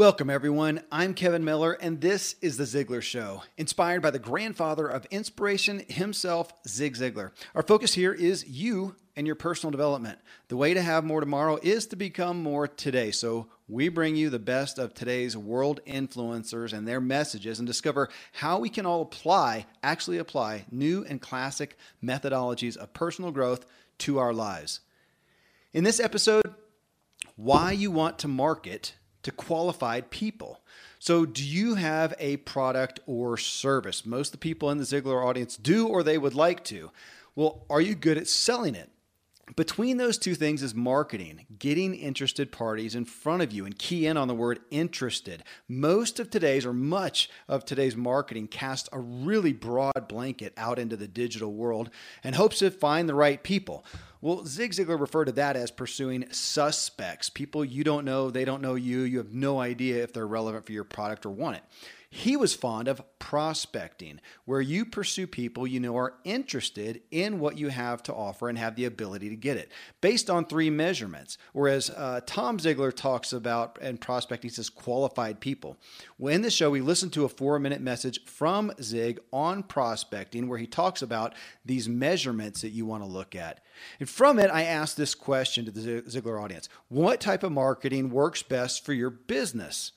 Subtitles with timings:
[0.00, 0.82] Welcome, everyone.
[0.90, 5.84] I'm Kevin Miller, and this is The Ziglar Show, inspired by the grandfather of inspiration
[5.90, 7.32] himself, Zig Ziglar.
[7.54, 10.18] Our focus here is you and your personal development.
[10.48, 13.10] The way to have more tomorrow is to become more today.
[13.10, 18.08] So, we bring you the best of today's world influencers and their messages and discover
[18.32, 23.66] how we can all apply, actually apply, new and classic methodologies of personal growth
[23.98, 24.80] to our lives.
[25.74, 26.54] In this episode,
[27.36, 30.60] why you want to market to qualified people.
[30.98, 34.04] So, do you have a product or service?
[34.04, 36.90] Most of the people in the Ziglar audience do, or they would like to.
[37.34, 38.90] Well, are you good at selling it?
[39.56, 44.06] Between those two things is marketing, getting interested parties in front of you, and key
[44.06, 45.42] in on the word interested.
[45.68, 50.96] Most of today's, or much of today's marketing, casts a really broad blanket out into
[50.96, 51.90] the digital world
[52.22, 53.84] and hopes to find the right people.
[54.20, 58.62] Well, Zig Ziglar referred to that as pursuing suspects, people you don't know, they don't
[58.62, 61.62] know you, you have no idea if they're relevant for your product or want it.
[62.12, 67.56] He was fond of prospecting, where you pursue people you know are interested in what
[67.56, 71.38] you have to offer and have the ability to get it based on three measurements.
[71.52, 75.76] Whereas uh, Tom Ziglar talks about and prospecting says qualified people.
[76.18, 80.48] Well, in the show, we listened to a four minute message from Zig on prospecting
[80.48, 83.60] where he talks about these measurements that you want to look at.
[84.00, 88.10] And from it, I asked this question to the Ziglar audience What type of marketing
[88.10, 89.92] works best for your business?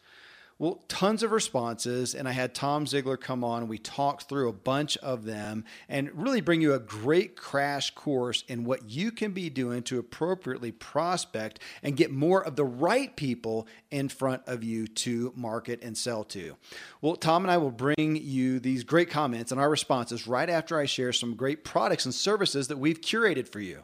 [0.64, 3.68] Well, tons of responses, and I had Tom Ziglar come on.
[3.68, 8.46] We talked through a bunch of them and really bring you a great crash course
[8.48, 13.14] in what you can be doing to appropriately prospect and get more of the right
[13.18, 16.56] people in front of you to market and sell to.
[17.02, 20.80] Well, Tom and I will bring you these great comments and our responses right after
[20.80, 23.84] I share some great products and services that we've curated for you.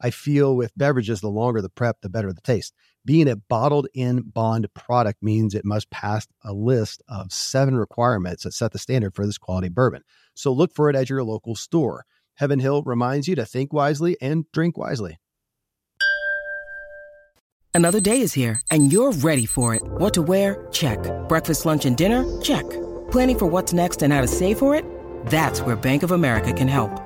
[0.00, 2.74] I feel with beverages, the longer the prep, the better the taste.
[3.04, 8.42] Being a bottled in bond product means it must pass a list of seven requirements
[8.42, 10.02] that set the standard for this quality bourbon.
[10.34, 12.04] So look for it at your local store.
[12.34, 15.18] Heaven Hill reminds you to think wisely and drink wisely.
[17.72, 19.82] Another day is here and you're ready for it.
[19.84, 20.66] What to wear?
[20.72, 20.98] Check.
[21.28, 22.24] Breakfast, lunch, and dinner?
[22.40, 22.68] Check.
[23.10, 24.84] Planning for what's next and how to save for it?
[25.26, 27.05] That's where Bank of America can help.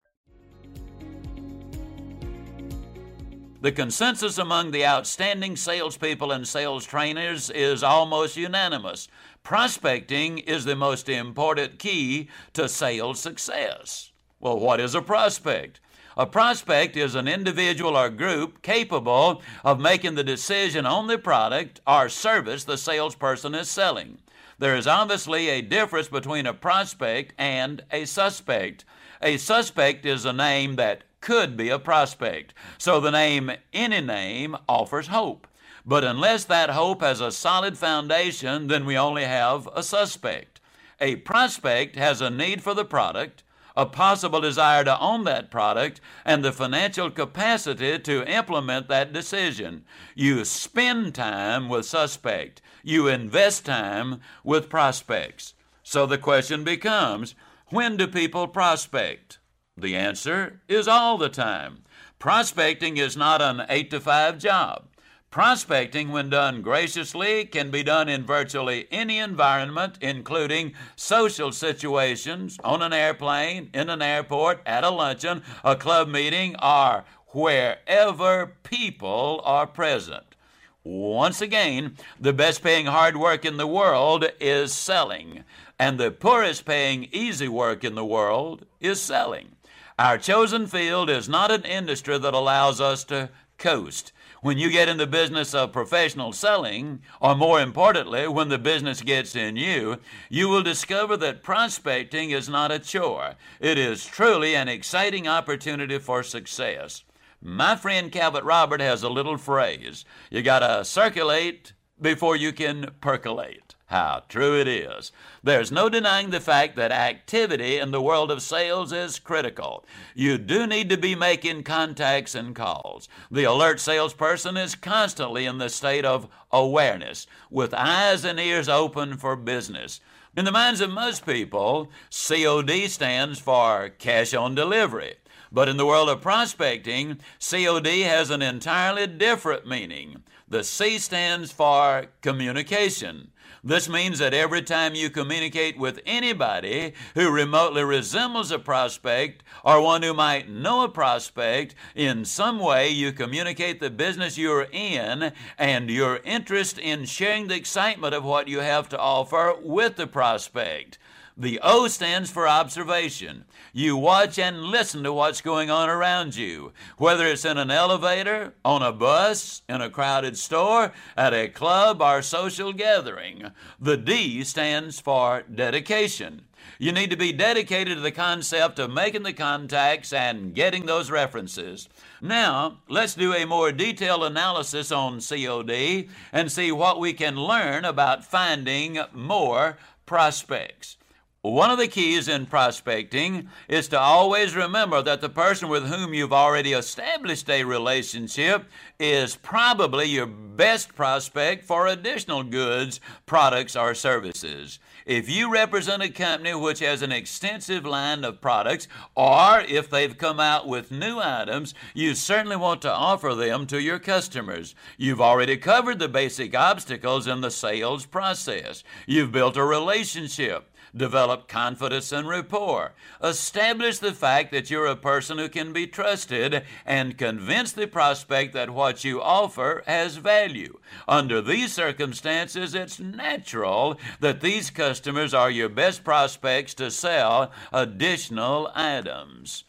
[3.61, 9.07] The consensus among the outstanding salespeople and sales trainers is almost unanimous.
[9.43, 14.13] Prospecting is the most important key to sales success.
[14.39, 15.79] Well, what is a prospect?
[16.17, 21.81] A prospect is an individual or group capable of making the decision on the product
[21.85, 24.17] or service the salesperson is selling.
[24.57, 28.85] There is obviously a difference between a prospect and a suspect.
[29.21, 32.53] A suspect is a name that could be a prospect.
[32.77, 35.47] So the name, any name, offers hope.
[35.85, 40.59] But unless that hope has a solid foundation, then we only have a suspect.
[40.99, 43.43] A prospect has a need for the product,
[43.75, 49.85] a possible desire to own that product, and the financial capacity to implement that decision.
[50.13, 52.61] You spend time with suspect.
[52.83, 55.53] You invest time with prospects.
[55.83, 57.33] So the question becomes,
[57.67, 59.39] when do people prospect?
[59.81, 61.81] The answer is all the time.
[62.19, 64.85] Prospecting is not an 8 to 5 job.
[65.31, 72.83] Prospecting, when done graciously, can be done in virtually any environment, including social situations, on
[72.83, 79.65] an airplane, in an airport, at a luncheon, a club meeting, or wherever people are
[79.65, 80.35] present.
[80.83, 85.43] Once again, the best paying hard work in the world is selling.
[85.79, 89.55] and the poorest paying easy work in the world is selling.
[89.99, 94.11] Our chosen field is not an industry that allows us to coast.
[94.41, 99.01] When you get in the business of professional selling, or more importantly, when the business
[99.01, 99.99] gets in you,
[100.29, 103.35] you will discover that prospecting is not a chore.
[103.59, 107.03] It is truly an exciting opportunity for success.
[107.39, 112.89] My friend Cavett Robert has a little phrase you got to circulate before you can
[112.99, 113.70] percolate.
[113.91, 115.11] How true it is.
[115.43, 119.83] There's no denying the fact that activity in the world of sales is critical.
[120.15, 123.09] You do need to be making contacts and calls.
[123.29, 129.17] The alert salesperson is constantly in the state of awareness, with eyes and ears open
[129.17, 129.99] for business.
[130.37, 135.15] In the minds of most people, COD stands for cash on delivery.
[135.51, 140.23] But in the world of prospecting, COD has an entirely different meaning.
[140.47, 143.30] The C stands for communication.
[143.63, 149.79] This means that every time you communicate with anybody who remotely resembles a prospect or
[149.79, 155.31] one who might know a prospect, in some way you communicate the business you're in
[155.59, 160.07] and your interest in sharing the excitement of what you have to offer with the
[160.07, 160.97] prospect.
[161.37, 163.45] The O stands for observation.
[163.73, 168.53] You watch and listen to what's going on around you, whether it's in an elevator,
[168.65, 173.51] on a bus, in a crowded store, at a club, or social gathering.
[173.79, 176.43] The D stands for dedication.
[176.77, 181.09] You need to be dedicated to the concept of making the contacts and getting those
[181.09, 181.87] references.
[182.21, 187.85] Now, let's do a more detailed analysis on COD and see what we can learn
[187.85, 190.97] about finding more prospects.
[191.43, 196.13] One of the keys in prospecting is to always remember that the person with whom
[196.13, 198.65] you've already established a relationship
[198.99, 204.77] is probably your best prospect for additional goods, products, or services.
[205.07, 210.15] If you represent a company which has an extensive line of products, or if they've
[210.15, 214.75] come out with new items, you certainly want to offer them to your customers.
[214.95, 218.83] You've already covered the basic obstacles in the sales process.
[219.07, 222.93] You've built a relationship develop confidence and rapport.
[223.23, 228.53] Establish the fact that you're a person who can be trusted and convince the prospect
[228.53, 230.79] that what you offer has value.
[231.07, 238.71] Under these circumstances, it's natural that these customers are your best prospects to sell additional
[238.75, 239.63] items.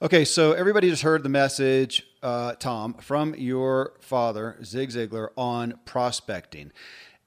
[0.00, 5.78] Okay, so everybody just heard the message, uh, Tom, from your father, Zig Ziglar, on
[5.84, 6.72] prospecting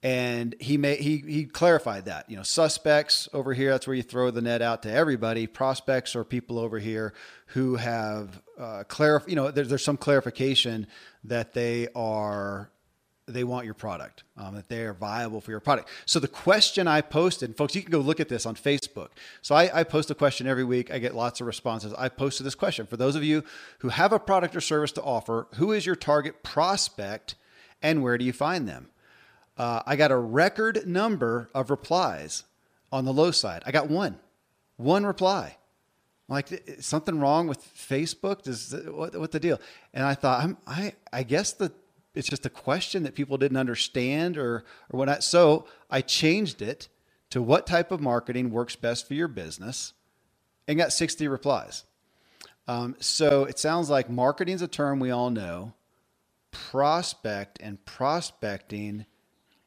[0.06, 4.30] and he he he clarified that you know suspects over here that's where you throw
[4.30, 7.12] the net out to everybody prospects or people over here
[7.48, 8.84] who have uh,
[9.26, 10.86] you know there's, there's some clarification
[11.24, 12.70] that they are
[13.28, 15.90] they want your product um, that they are viable for your product.
[16.06, 19.10] So the question i posted folks you can go look at this on facebook.
[19.42, 20.92] So I, I post a question every week.
[20.94, 21.96] I get lots of responses.
[21.98, 22.86] I posted this question.
[22.86, 23.44] For those of you
[23.80, 27.34] who have a product or service to offer who is your target prospect
[27.82, 28.90] and where do you find them
[29.58, 32.44] uh, I got a record number of replies
[32.92, 33.64] on the low side.
[33.66, 34.20] I got one,
[34.78, 35.58] one reply.
[36.28, 38.42] Like something wrong with Facebook?
[38.42, 39.60] Does what, what the deal?
[39.94, 41.72] And I thought, I'm, I I guess the
[42.16, 45.24] it's just a question that people didn't understand or or what.
[45.24, 46.90] So I changed it
[47.30, 49.94] to what type of marketing works best for your business,
[50.68, 51.84] and got 60 replies.
[52.68, 55.74] Um, so it sounds like marketing is a term we all know.
[56.50, 59.06] Prospect and prospecting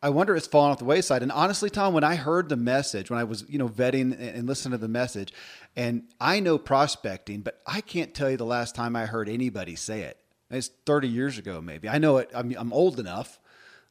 [0.00, 1.22] I wonder it's fallen off the wayside.
[1.22, 4.46] And honestly, Tom, when I heard the message, when I was, you know, vetting and
[4.46, 5.32] listening to the message,
[5.74, 9.74] and I know prospecting, but I can't tell you the last time I heard anybody
[9.74, 10.18] say it.
[10.50, 11.88] It's 30 years ago, maybe.
[11.88, 12.30] I know it.
[12.32, 13.40] I'm, I'm old enough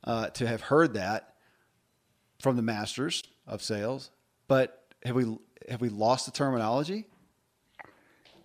[0.04, 1.36] uh, to have heard that
[2.40, 4.10] from the masters of sales,
[4.48, 5.38] but have we
[5.70, 7.06] have we lost the terminology?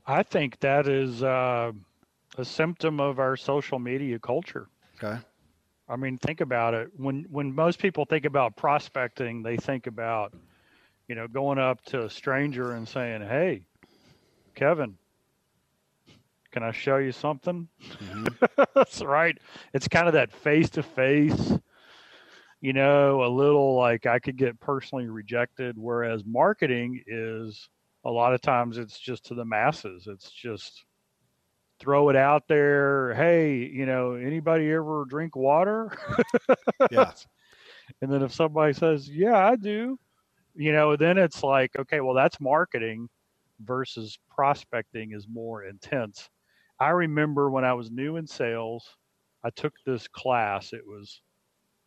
[0.06, 1.72] I think that is uh,
[2.36, 4.68] a symptom of our social media culture.
[5.02, 5.18] Okay.
[5.92, 6.88] I mean, think about it.
[6.96, 10.32] When when most people think about prospecting, they think about,
[11.06, 13.66] you know, going up to a stranger and saying, "Hey,
[14.54, 14.96] Kevin,
[16.50, 18.62] can I show you something?" Mm-hmm.
[18.74, 19.36] That's right.
[19.74, 21.52] It's kind of that face to face.
[22.62, 25.76] You know, a little like I could get personally rejected.
[25.76, 27.68] Whereas marketing is
[28.02, 30.06] a lot of times it's just to the masses.
[30.06, 30.86] It's just
[31.82, 33.12] throw it out there.
[33.14, 35.92] Hey, you know, anybody ever drink water?
[36.90, 37.12] yeah.
[38.00, 39.98] And then if somebody says, "Yeah, I do,"
[40.54, 43.08] you know, then it's like, okay, well, that's marketing
[43.60, 46.30] versus prospecting is more intense.
[46.80, 48.96] I remember when I was new in sales,
[49.44, 50.72] I took this class.
[50.72, 51.20] It was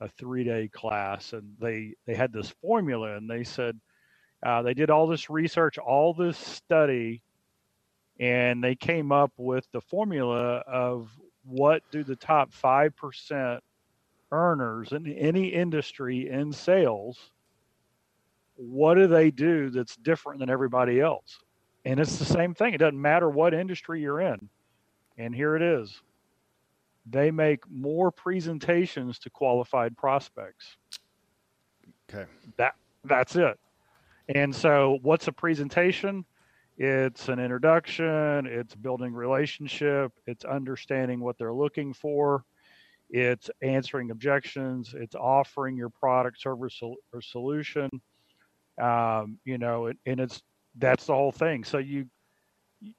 [0.02, 3.80] a three-day class, and they they had this formula, and they said,
[4.46, 7.24] Uh, they did all this research, all this study,
[8.20, 11.10] and they came up with the formula of
[11.44, 13.60] what do the top 5%
[14.32, 17.32] earners in any industry in sales
[18.56, 21.40] what do they do that's different than everybody else?
[21.84, 22.74] And it's the same thing.
[22.74, 24.50] It doesn't matter what industry you're in.
[25.18, 26.02] And here it is.
[27.06, 30.78] They make more presentations to qualified prospects.
[32.10, 32.30] Okay.
[32.58, 33.60] that that's it.
[34.30, 36.26] And so what's a presentation
[36.78, 42.44] it's an introduction it's building relationship it's understanding what they're looking for
[43.10, 47.90] it's answering objections it's offering your product service or solution.
[48.82, 50.42] Um, you know and it's
[50.78, 51.64] that's the whole thing.
[51.64, 52.08] So you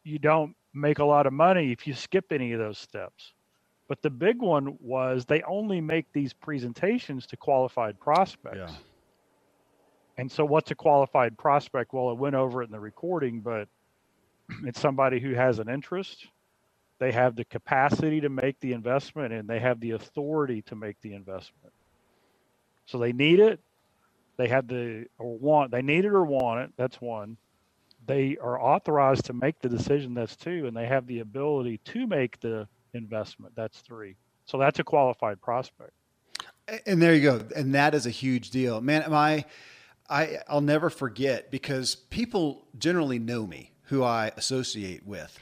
[0.02, 3.32] you don't make a lot of money if you skip any of those steps.
[3.88, 8.56] But the big one was they only make these presentations to qualified prospects.
[8.56, 8.76] Yeah.
[10.18, 11.92] And so, what's a qualified prospect?
[11.92, 13.68] Well, it went over it in the recording, but
[14.64, 16.26] it's somebody who has an interest.
[16.98, 20.96] They have the capacity to make the investment and they have the authority to make
[21.02, 21.72] the investment.
[22.86, 23.60] So, they need it.
[24.38, 26.70] They have the, or want, they need it or want it.
[26.76, 27.36] That's one.
[28.06, 30.14] They are authorized to make the decision.
[30.14, 30.66] That's two.
[30.66, 33.54] And they have the ability to make the investment.
[33.54, 34.16] That's three.
[34.46, 35.92] So, that's a qualified prospect.
[36.86, 37.42] And there you go.
[37.54, 38.80] And that is a huge deal.
[38.80, 39.44] Man, am I
[40.08, 45.38] I I'll never forget because people generally know me, who I associate with.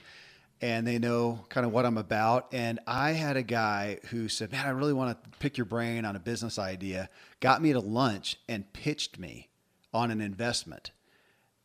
[0.61, 2.49] And they know kind of what I'm about.
[2.53, 6.05] And I had a guy who said, Man, I really want to pick your brain
[6.05, 9.49] on a business idea, got me to lunch and pitched me
[9.93, 10.91] on an investment.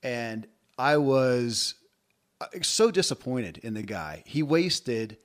[0.03, 1.75] And I was
[2.41, 4.24] uh, so disappointed in the guy.
[4.25, 5.18] He wasted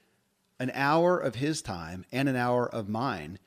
[0.61, 3.39] an hour of his time and an hour of mine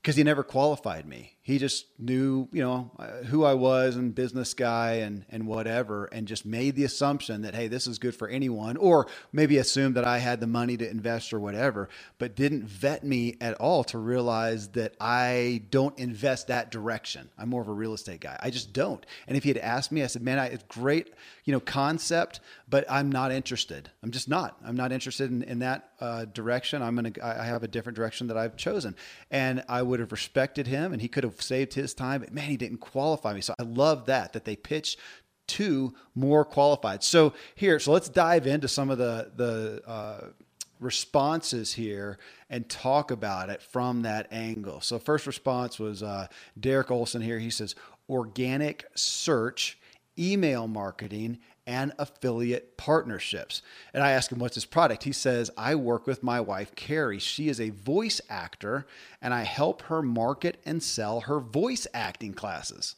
[0.00, 1.36] because he never qualified me.
[1.42, 6.04] He just knew, you know, uh, who I was and business guy and and whatever,
[6.06, 9.96] and just made the assumption that hey, this is good for anyone, or maybe assumed
[9.96, 13.84] that I had the money to invest or whatever, but didn't vet me at all
[13.84, 17.30] to realize that I don't invest that direction.
[17.38, 18.38] I'm more of a real estate guy.
[18.42, 19.04] I just don't.
[19.26, 21.10] And if he had asked me, I said, man, I, it's great,
[21.44, 23.90] you know, concept, but I'm not interested.
[24.02, 24.58] I'm just not.
[24.64, 26.82] I'm not interested in, in that uh, direction.
[26.82, 27.12] I'm gonna.
[27.22, 28.94] I have a different direction that I've chosen,
[29.30, 32.20] and I would have respected him, and he could have saved his time.
[32.20, 33.40] But man, he didn't qualify me.
[33.40, 34.96] So I love that that they pitch
[35.48, 37.02] to more qualified.
[37.02, 40.26] So here, so let's dive into some of the the uh,
[40.78, 42.18] responses here
[42.48, 44.80] and talk about it from that angle.
[44.80, 46.26] So first response was uh,
[46.58, 47.38] Derek Olson here.
[47.38, 47.74] He says
[48.08, 49.78] organic search,
[50.18, 51.38] email marketing,
[51.70, 53.62] and affiliate partnerships.
[53.94, 55.04] And I asked him, what's his product?
[55.04, 57.20] He says, I work with my wife, Carrie.
[57.20, 58.88] She is a voice actor,
[59.22, 62.96] and I help her market and sell her voice acting classes.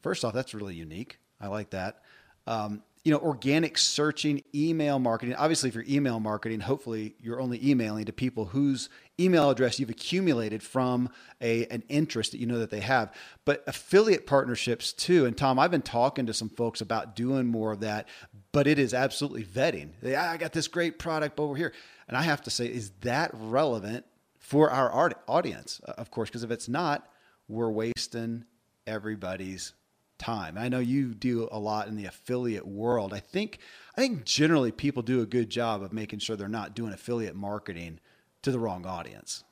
[0.00, 1.18] First off, that's really unique.
[1.38, 2.00] I like that.
[2.46, 5.34] Um, you know, organic searching, email marketing.
[5.34, 9.88] Obviously, if you're email marketing, hopefully you're only emailing to people whose email address you've
[9.88, 11.08] accumulated from
[11.40, 13.14] a an interest that you know that they have.
[13.46, 15.24] But affiliate partnerships too.
[15.24, 18.08] And Tom, I've been talking to some folks about doing more of that,
[18.52, 19.92] but it is absolutely vetting.
[20.02, 21.72] They, ah, I got this great product over here,
[22.08, 24.04] and I have to say, is that relevant
[24.38, 25.80] for our art, audience?
[25.88, 27.08] Uh, of course, because if it's not,
[27.48, 28.44] we're wasting
[28.86, 29.72] everybody's
[30.18, 30.58] time.
[30.58, 33.12] I know you do a lot in the affiliate world.
[33.12, 33.58] I think
[33.96, 37.36] I think generally people do a good job of making sure they're not doing affiliate
[37.36, 38.00] marketing
[38.42, 39.44] to the wrong audience.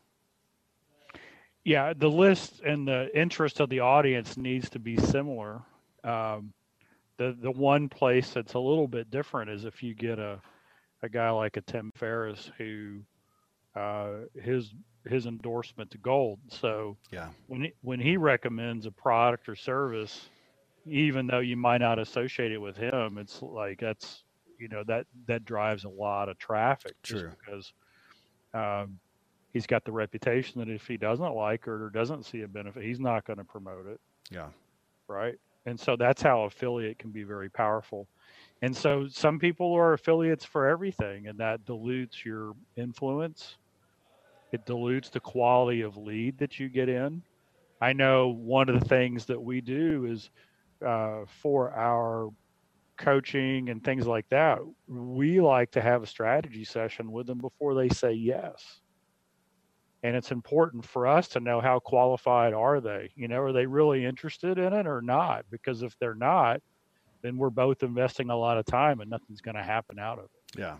[1.65, 5.63] Yeah, the list and the interest of the audience needs to be similar.
[6.05, 6.53] Um,
[7.17, 10.41] the the one place that's a little bit different is if you get a
[11.03, 13.01] a guy like a Tim Ferriss who
[13.75, 14.73] uh, his
[15.05, 16.39] his endorsement to gold.
[16.49, 20.29] So yeah, when he, when he recommends a product or service,
[20.87, 24.23] even though you might not associate it with him, it's like that's
[24.59, 26.95] you know that that drives a lot of traffic.
[27.03, 27.31] True.
[27.39, 27.73] because
[28.55, 28.99] um,
[29.53, 32.83] he's got the reputation that if he doesn't like it or doesn't see a benefit,
[32.83, 34.01] he's not going to promote it.
[34.31, 34.49] Yeah.
[35.09, 35.39] Right.
[35.67, 38.07] And so that's how affiliate can be very powerful.
[38.63, 43.57] And so some people are affiliates for everything, and that dilutes your influence.
[44.53, 47.23] It dilutes the quality of lead that you get in.
[47.81, 50.31] I know one of the things that we do is
[50.85, 52.31] uh, for our
[52.97, 57.75] coaching and things like that, we like to have a strategy session with them before
[57.75, 58.81] they say yes.
[60.03, 63.11] And it's important for us to know how qualified are they?
[63.17, 65.45] You know, are they really interested in it or not?
[65.51, 66.61] Because if they're not,
[67.23, 70.25] then we're both investing a lot of time and nothing's going to happen out of
[70.27, 70.61] it.
[70.61, 70.77] Yeah.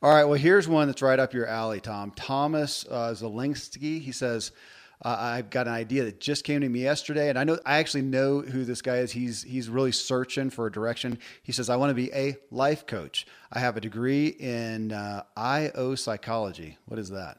[0.00, 0.24] All right.
[0.24, 2.12] Well, here's one that's right up your alley, Tom.
[2.12, 4.00] Thomas uh, Zelinsky.
[4.00, 4.52] He says,
[5.00, 7.78] Uh, I've got an idea that just came to me yesterday, and I know I
[7.78, 9.12] actually know who this guy is.
[9.12, 11.18] He's he's really searching for a direction.
[11.42, 13.26] He says, "I want to be a life coach.
[13.52, 16.78] I have a degree in uh, IO psychology.
[16.86, 17.38] What is that?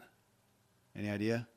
[0.96, 1.48] Any idea?"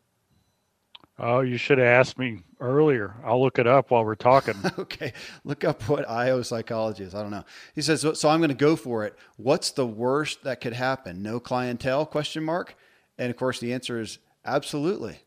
[1.19, 3.15] Oh, you should have asked me earlier.
[3.25, 4.55] I'll look it up while we're talking.
[4.79, 5.13] okay,
[5.45, 7.15] look up what IO psychology is.
[7.15, 7.45] I don't know.
[7.75, 9.17] He says, so, so I'm going to go for it.
[9.37, 11.23] What's the worst that could happen?
[11.23, 12.07] No clientele?
[12.07, 12.77] Question mark.
[13.19, 15.21] And of course, the answer is absolutely.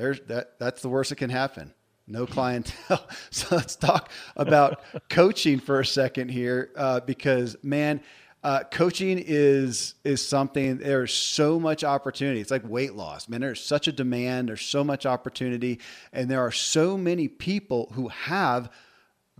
[0.00, 0.58] There's that.
[0.58, 1.74] That's the worst that can happen.
[2.06, 3.06] No clientele.
[3.30, 4.80] so let's talk about
[5.10, 8.00] coaching for a second here, uh, because man,
[8.42, 10.78] uh, coaching is is something.
[10.78, 12.40] There's so much opportunity.
[12.40, 13.42] It's like weight loss, man.
[13.42, 14.48] There's such a demand.
[14.48, 15.80] There's so much opportunity,
[16.14, 18.70] and there are so many people who have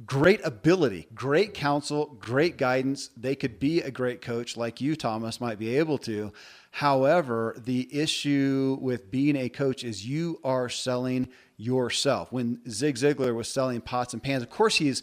[0.06, 3.10] great ability, great counsel, great guidance.
[3.16, 6.32] They could be a great coach, like you, Thomas, might be able to.
[6.72, 12.32] However, the issue with being a coach is you are selling yourself.
[12.32, 15.02] When Zig Ziglar was selling pots and pans, of course he's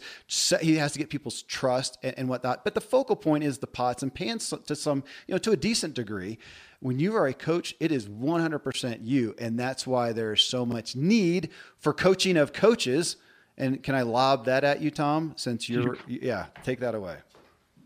[0.60, 2.64] he has to get people's trust and, and whatnot.
[2.64, 5.56] But the focal point is the pots and pans to some, you know, to a
[5.56, 6.38] decent degree.
[6.80, 10.96] When you are a coach, it is 100% you, and that's why there's so much
[10.96, 13.16] need for coaching of coaches.
[13.58, 15.34] And can I lob that at you, Tom?
[15.36, 17.16] Since you're, yeah, take that away.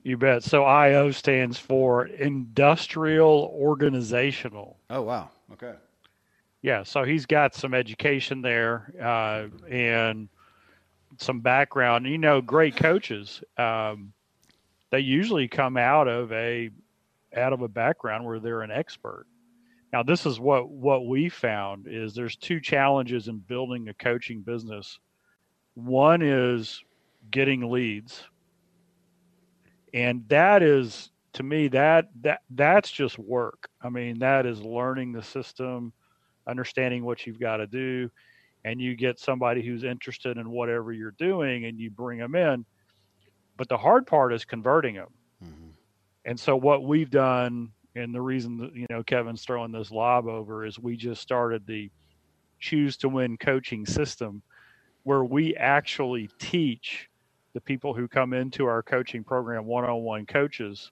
[0.05, 0.43] You bet.
[0.43, 4.79] So IO stands for industrial organizational.
[4.91, 5.31] Oh wow.
[5.52, 5.75] Okay.
[6.61, 6.83] Yeah.
[6.83, 10.29] So he's got some education there uh, and
[11.19, 12.07] some background.
[12.07, 13.43] You know, great coaches.
[13.57, 14.12] Um,
[14.91, 16.71] they usually come out of a
[17.35, 19.26] out of a background where they're an expert.
[19.93, 24.41] Now, this is what what we found is there's two challenges in building a coaching
[24.43, 24.99] business.
[25.75, 26.83] One is
[27.31, 28.23] getting leads.
[29.95, 33.69] And that is to me that that that's just work.
[33.81, 35.93] I mean that is learning the system
[36.47, 38.11] understanding what you've got to do
[38.64, 42.64] and you get somebody who's interested in whatever you're doing and you bring them in.
[43.57, 45.12] But the hard part is converting them
[45.45, 45.69] mm-hmm.
[46.25, 50.26] and so what we've done and the reason that you know kevin's throwing this lob
[50.26, 51.91] over is we just started the
[52.58, 54.43] choose to win coaching system
[55.04, 57.08] where we actually teach
[57.54, 60.91] the people who come into our coaching program, one-on-one coaches,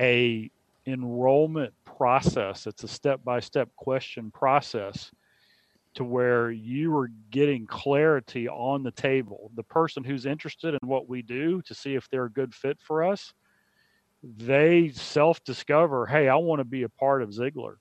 [0.00, 0.50] a
[0.86, 2.66] enrollment process.
[2.66, 5.10] It's a step-by-step question process
[5.94, 9.50] to where you are getting clarity on the table.
[9.54, 12.78] The person who's interested in what we do to see if they're a good fit
[12.80, 13.32] for us,
[14.22, 17.76] they self-discover, hey, I want to be a part of Ziglar.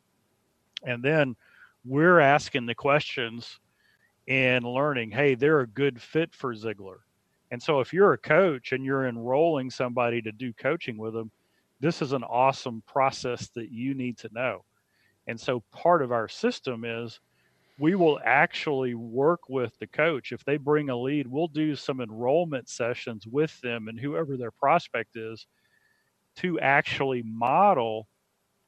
[0.84, 1.36] And then
[1.84, 3.60] we're asking the questions
[4.28, 7.00] and learning, hey, they're a good fit for Ziglar
[7.54, 11.30] and so if you're a coach and you're enrolling somebody to do coaching with them,
[11.80, 14.66] this is an awesome process that you need to know.
[15.28, 17.20] And so part of our system is
[17.78, 20.32] we will actually work with the coach.
[20.32, 24.50] If they bring a lead, we'll do some enrollment sessions with them and whoever their
[24.50, 25.46] prospect is
[26.38, 28.08] to actually model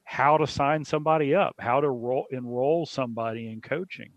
[0.03, 4.11] how to sign somebody up, how to roll, enroll somebody in coaching.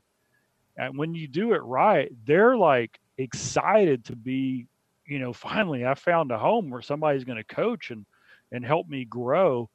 [0.79, 4.67] And when you do it right, they're like excited to be,
[5.07, 8.07] you know, finally I found a home where somebody's going to coach and
[8.53, 9.69] and help me grow.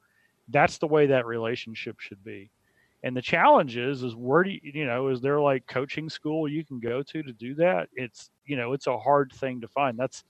[0.48, 2.50] That's the way that relationship should be.
[3.04, 6.48] And the challenge is, is where do you, you know, is there like coaching school
[6.48, 7.88] you can go to to do that?
[7.94, 9.98] It's, you know, it's a hard thing to find.
[9.98, 10.24] That's,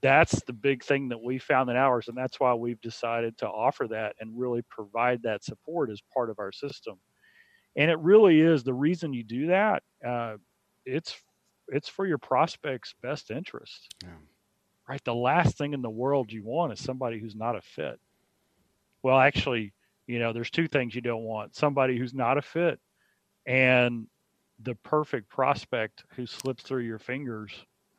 [0.00, 2.08] that's the big thing that we found in ours.
[2.08, 6.28] And that's why we've decided to offer that and really provide that support as part
[6.28, 6.98] of our system.
[7.76, 9.82] And it really is the reason you do that.
[10.06, 10.36] Uh,
[10.84, 11.14] it's
[11.68, 13.94] it's for your prospects' best interest.
[14.02, 14.10] Yeah.
[14.88, 15.02] Right.
[15.04, 17.98] The last thing in the world you want is somebody who's not a fit.
[19.02, 19.72] Well, actually,
[20.06, 22.80] you know, there's two things you don't want: somebody who's not a fit,
[23.46, 24.06] and
[24.60, 27.52] the perfect prospect who slips through your fingers.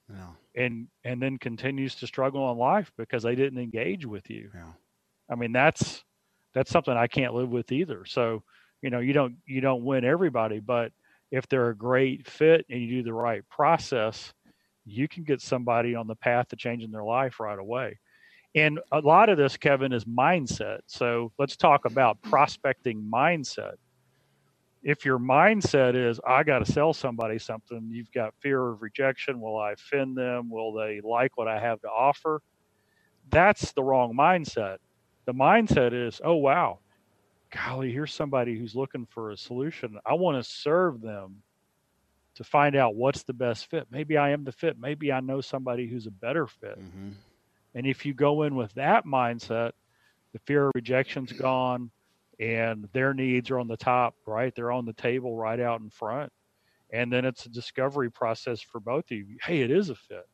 [0.09, 0.63] Yeah.
[0.63, 4.49] And and then continues to struggle in life because they didn't engage with you.
[4.55, 4.71] Yeah.
[5.29, 6.03] I mean, that's
[6.53, 8.05] that's something I can't live with either.
[8.05, 8.43] So,
[8.81, 10.91] you know, you don't you don't win everybody, but
[11.31, 14.33] if they're a great fit and you do the right process,
[14.85, 17.99] you can get somebody on the path to changing their life right away.
[18.55, 20.79] And a lot of this, Kevin, is mindset.
[20.87, 23.73] So let's talk about prospecting mindset.
[24.83, 29.41] If your mindset is, I got to sell somebody something, you've got fear of rejection.
[29.41, 30.49] Will I offend them?
[30.49, 32.41] Will they like what I have to offer?
[33.29, 34.77] That's the wrong mindset.
[35.25, 36.79] The mindset is, oh, wow,
[37.51, 39.97] golly, here's somebody who's looking for a solution.
[40.05, 41.41] I want to serve them
[42.35, 43.87] to find out what's the best fit.
[43.91, 44.77] Maybe I am the fit.
[44.79, 46.79] Maybe I know somebody who's a better fit.
[46.79, 47.09] Mm-hmm.
[47.73, 49.71] And if you go in with that mindset,
[50.33, 51.89] the fear of rejection's gone
[52.39, 54.53] and their needs are on the top, right?
[54.53, 56.31] They're on the table right out in front.
[56.91, 59.37] and then it's a discovery process for both of you.
[59.41, 60.27] Hey, it is a fit.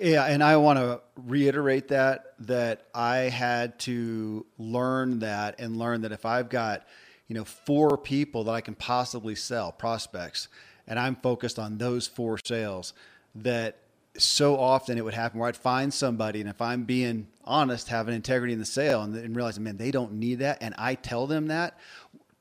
[0.00, 6.00] Yeah, and I want to reiterate that that I had to learn that and learn
[6.02, 6.86] that if I've got,
[7.28, 10.48] you know, four people that I can possibly sell prospects,
[10.88, 12.94] and I'm focused on those four sales,
[13.36, 13.78] that
[14.16, 18.08] so often it would happen where I'd find somebody, and if I'm being honest, have
[18.08, 20.94] an integrity in the sale, and, and realize, man, they don't need that, and I
[20.94, 21.78] tell them that.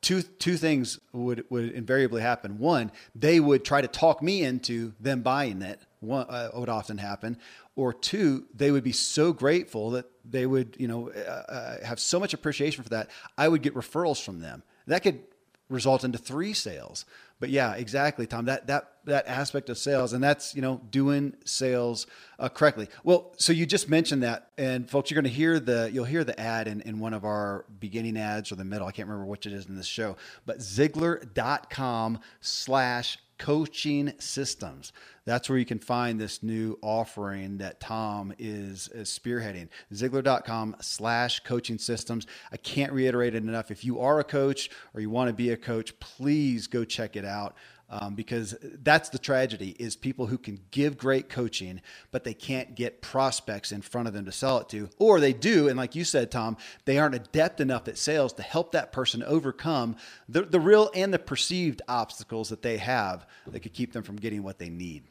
[0.01, 2.59] Two, two things would, would invariably happen.
[2.59, 5.79] One, they would try to talk me into them buying it.
[5.99, 7.37] One uh, would often happen,
[7.75, 11.19] or two, they would be so grateful that they would, you know, uh,
[11.51, 13.09] uh have so much appreciation for that.
[13.37, 14.63] I would get referrals from them.
[14.87, 15.21] That could
[15.69, 17.05] result into three sales.
[17.39, 18.45] But yeah, exactly, Tom.
[18.45, 22.07] That that that aspect of sales, and that's you know doing sales
[22.39, 22.87] uh, correctly.
[23.03, 26.23] Well, so you just mentioned that, and folks, you're going to hear the you'll hear
[26.23, 28.87] the ad in, in one of our beginning ads or the middle.
[28.87, 34.93] I can't remember which it is in this show, but Ziglar.com slash coaching systems.
[35.25, 39.69] That's where you can find this new offering that Tom is, is spearheading.
[39.93, 42.27] Ziglar.com slash coaching systems.
[42.51, 43.71] I can't reiterate it enough.
[43.71, 47.15] If you are a coach or you want to be a coach, please go check
[47.15, 47.55] it out
[47.89, 52.75] um, because that's the tragedy is people who can give great coaching but they can't
[52.75, 54.89] get prospects in front of them to sell it to.
[54.97, 58.43] Or they do and like you said tom they aren't adept enough at sales to
[58.43, 59.95] help that person overcome
[60.27, 64.15] the, the real and the perceived obstacles that they have that could keep them from
[64.15, 65.03] getting what they need.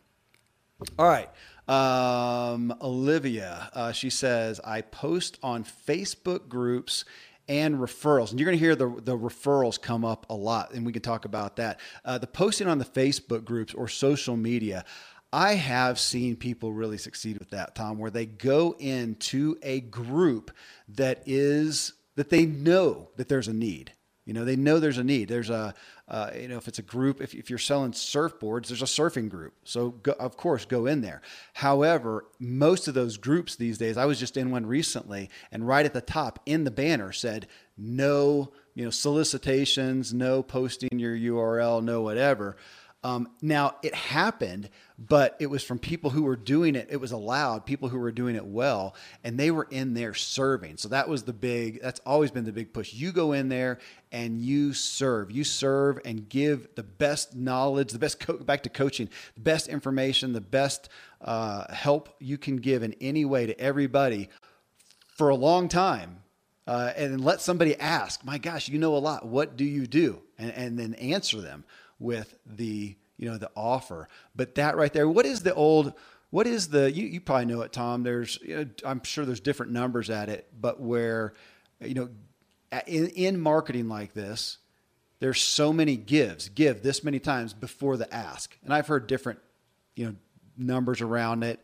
[0.98, 1.30] All right
[1.68, 7.04] um, olivia uh, she says i post on facebook groups
[7.48, 8.30] and referrals.
[8.30, 11.02] And you're going to hear the, the referrals come up a lot, and we can
[11.02, 11.80] talk about that.
[12.04, 14.84] Uh, the posting on the Facebook groups or social media.
[15.32, 20.52] I have seen people really succeed with that, Tom, where they go into a group
[20.90, 23.92] that is that they know that there's a need.
[24.24, 25.28] You know, they know there's a need.
[25.28, 25.74] There's a,
[26.08, 29.28] uh, you know, if it's a group, if, if you're selling surfboards, there's a surfing
[29.28, 29.54] group.
[29.64, 31.20] So, go, of course, go in there.
[31.52, 35.84] However, most of those groups these days, I was just in one recently, and right
[35.84, 41.82] at the top in the banner said, no, you know, solicitations, no posting your URL,
[41.82, 42.56] no whatever.
[43.04, 46.88] Um, now, it happened, but it was from people who were doing it.
[46.90, 50.78] It was allowed, people who were doing it well, and they were in there serving.
[50.78, 52.94] So that was the big, that's always been the big push.
[52.94, 53.78] You go in there
[54.10, 55.30] and you serve.
[55.30, 59.68] You serve and give the best knowledge, the best, co- back to coaching, the best
[59.68, 60.88] information, the best
[61.20, 64.30] uh, help you can give in any way to everybody
[65.08, 66.20] for a long time.
[66.66, 69.26] Uh, and let somebody ask, my gosh, you know a lot.
[69.26, 70.22] What do you do?
[70.38, 71.64] And, and then answer them
[72.04, 74.08] with the you know the offer.
[74.36, 75.94] But that right there, what is the old?
[76.30, 76.92] What is the?
[76.92, 78.02] You, you probably know it, Tom.
[78.02, 81.32] There's you know, I'm sure there's different numbers at it, but where
[81.80, 82.08] you know
[82.86, 84.58] in, in marketing like this,
[85.20, 86.48] there's so many gives.
[86.48, 89.40] Give this many times before the ask, and I've heard different
[89.96, 90.14] you know
[90.56, 91.60] numbers around it.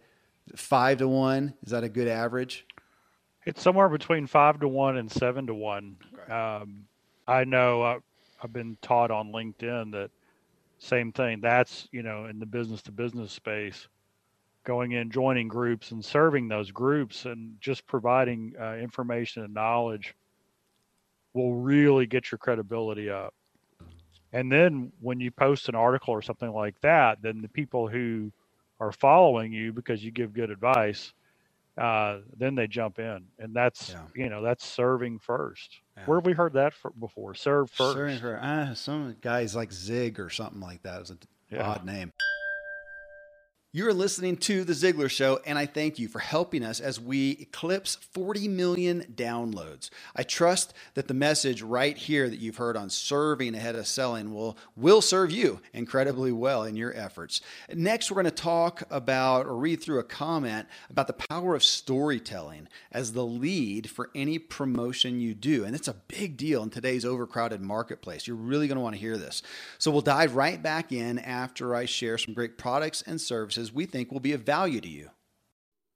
[0.56, 2.66] Five to one is that a good average?
[3.46, 5.96] It's somewhere between five to one and seven to one.
[6.28, 6.84] Um,
[7.26, 7.98] I know uh,
[8.42, 10.10] I've been taught on LinkedIn that
[10.80, 11.40] same thing.
[11.40, 13.86] That's, you know, in the business to business space,
[14.64, 20.14] going in, joining groups and serving those groups and just providing uh, information and knowledge
[21.34, 23.34] will really get your credibility up.
[24.32, 28.32] And then when you post an article or something like that, then the people who
[28.80, 31.12] are following you because you give good advice,
[31.78, 34.02] uh, then they jump in, and that's yeah.
[34.14, 35.80] you know that's serving first.
[35.96, 36.04] Yeah.
[36.06, 37.34] Where have we heard that for, before?
[37.34, 37.94] Serve first.
[37.94, 41.00] Serving for uh, some guys like Zig or something like that.
[41.00, 41.18] Was an
[41.50, 41.66] yeah.
[41.66, 42.12] odd name.
[43.72, 47.36] You're listening to The Ziglar Show, and I thank you for helping us as we
[47.38, 49.90] eclipse 40 million downloads.
[50.16, 54.34] I trust that the message right here that you've heard on serving ahead of selling
[54.34, 57.42] will, will serve you incredibly well in your efforts.
[57.72, 61.62] Next, we're going to talk about or read through a comment about the power of
[61.62, 65.62] storytelling as the lead for any promotion you do.
[65.62, 68.26] And it's a big deal in today's overcrowded marketplace.
[68.26, 69.44] You're really going to want to hear this.
[69.78, 73.74] So we'll dive right back in after I share some great products and services services
[73.74, 75.10] we think will be of value to you.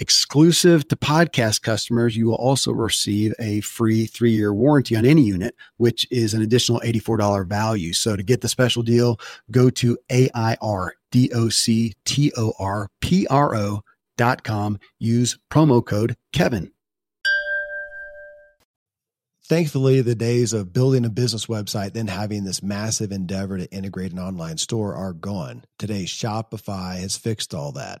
[0.00, 5.22] Exclusive to podcast customers, you will also receive a free three year warranty on any
[5.22, 7.92] unit, which is an additional $84 value.
[7.92, 9.20] So to get the special deal,
[9.52, 10.60] go to A-I-R-D-O-C-T-O-R-P-R-O
[14.16, 14.78] dot com.
[14.98, 16.72] Use promo code Kevin.
[19.46, 24.12] Thankfully, the days of building a business website, then having this massive endeavor to integrate
[24.12, 25.64] an online store are gone.
[25.78, 28.00] Today, Shopify has fixed all that.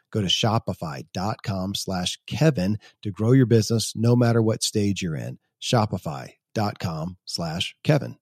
[0.11, 5.39] Go to shopify.com slash Kevin to grow your business no matter what stage you're in.
[5.61, 8.17] Shopify.com slash Kevin.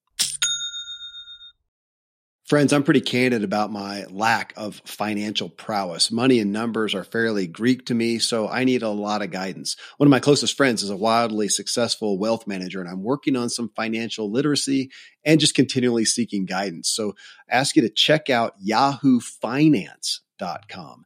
[2.49, 6.10] Friends, I'm pretty candid about my lack of financial prowess.
[6.10, 9.75] Money and numbers are fairly Greek to me, so I need a lot of guidance.
[9.97, 13.49] One of my closest friends is a wildly successful wealth manager, and I'm working on
[13.49, 14.89] some financial literacy
[15.23, 16.89] and just continually seeking guidance.
[16.89, 17.13] So
[17.47, 21.06] I ask you to check out yahoo yahoofinance.com.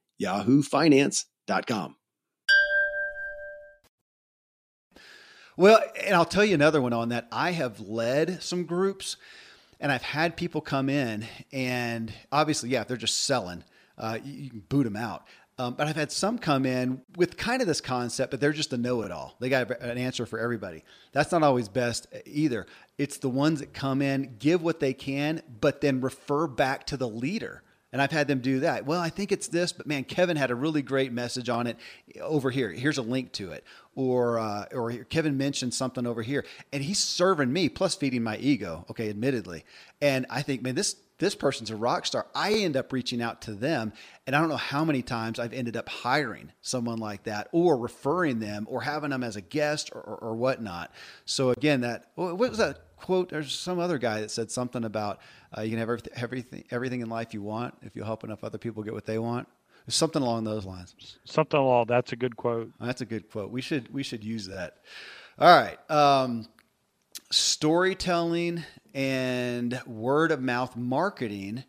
[0.21, 1.95] yahoofinance.com.
[5.57, 7.27] Well, and I'll tell you another one on that.
[7.31, 9.17] I have led some groups
[9.81, 13.63] and I've had people come in, and obviously, yeah, if they're just selling,
[13.97, 15.25] uh, you, can boot them out.
[15.57, 18.73] Um, but I've had some come in with kind of this concept, but they're just
[18.73, 19.35] a know it all.
[19.39, 20.83] They got an answer for everybody.
[21.11, 22.67] That's not always best either.
[22.97, 26.97] It's the ones that come in, give what they can, but then refer back to
[26.97, 28.85] the leader and I've had them do that.
[28.85, 31.77] Well, I think it's this, but man, Kevin had a really great message on it
[32.21, 32.71] over here.
[32.71, 33.63] Here's a link to it.
[33.93, 38.37] Or, uh, or Kevin mentioned something over here, and he's serving me plus feeding my
[38.37, 38.85] ego.
[38.89, 39.65] Okay, admittedly,
[40.01, 42.25] and I think, man, this this person's a rock star.
[42.33, 43.93] I end up reaching out to them,
[44.25, 47.79] and I don't know how many times I've ended up hiring someone like that, or
[47.79, 50.91] referring them, or having them as a guest, or, or, or whatnot.
[51.25, 53.29] So again, that what was that quote?
[53.29, 55.19] There's some other guy that said something about
[55.55, 58.43] uh, you can have everything, everything, everything in life you want if you help enough
[58.43, 59.47] other people get what they want.
[59.85, 61.19] There's something along those lines.
[61.25, 61.85] Something along.
[61.87, 62.71] That's a good quote.
[62.79, 63.51] That's a good quote.
[63.51, 64.77] We should we should use that.
[65.37, 65.77] All right.
[65.91, 66.47] Um,
[67.31, 68.63] storytelling
[68.93, 71.63] and word of mouth marketing.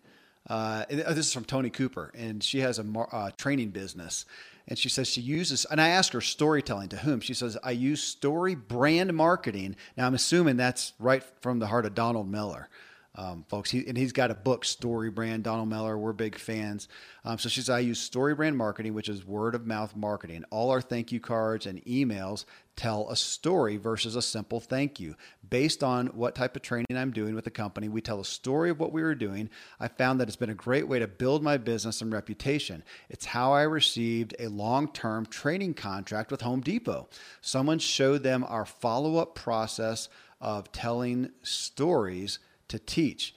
[0.48, 4.26] Uh, this is from Tony Cooper, and she has a mar- uh, training business.
[4.68, 7.20] And she says she uses, and I ask her storytelling to whom?
[7.20, 9.76] She says, I use story brand marketing.
[9.96, 12.68] Now, I'm assuming that's right from the heart of Donald Miller
[13.14, 13.70] um, folks.
[13.70, 15.44] He, and he's got a book, Story Brand.
[15.44, 16.88] Donald Miller, we're big fans.
[17.24, 20.44] Um, so she says, I use Story Brand marketing, which is word of mouth marketing.
[20.50, 22.44] All our thank you cards and emails
[22.76, 25.14] tell a story versus a simple thank you.
[25.48, 28.70] Based on what type of training I'm doing with the company, we tell a story
[28.70, 29.50] of what we were doing.
[29.78, 32.82] I found that it's been a great way to build my business and reputation.
[33.08, 37.08] It's how I received a long term training contract with Home Depot.
[37.40, 40.08] Someone showed them our follow up process
[40.40, 43.34] of telling stories to teach.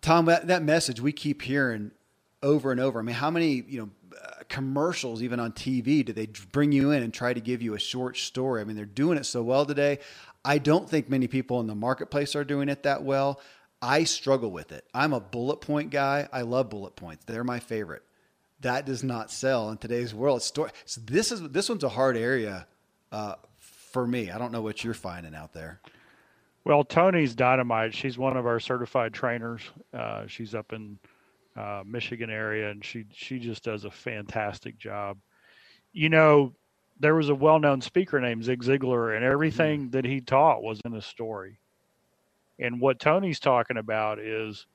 [0.00, 1.90] Tom, that, that message we keep hearing
[2.42, 2.98] over and over.
[2.98, 3.90] I mean, how many you know
[4.48, 7.78] commercials even on TV do they bring you in and try to give you a
[7.78, 8.60] short story?
[8.60, 9.98] I mean, they're doing it so well today.
[10.44, 13.40] I don't think many people in the marketplace are doing it that well.
[13.80, 14.84] I struggle with it.
[14.92, 16.28] I'm a bullet point guy.
[16.32, 17.24] I love bullet points.
[17.24, 18.02] They're my favorite.
[18.60, 20.42] That does not sell in today's world.
[20.42, 20.70] Story.
[20.84, 22.66] So this is this one's a hard area
[23.12, 24.30] uh, for me.
[24.30, 25.80] I don't know what you're finding out there.
[26.64, 27.94] Well, Tony's dynamite.
[27.94, 29.62] She's one of our certified trainers.
[29.94, 30.98] Uh, she's up in
[31.58, 35.18] uh, Michigan area, and she she just does a fantastic job.
[35.92, 36.54] You know,
[37.00, 39.90] there was a well-known speaker named Zig Ziglar, and everything mm-hmm.
[39.90, 41.58] that he taught was in a story.
[42.60, 44.66] And what Tony's talking about is,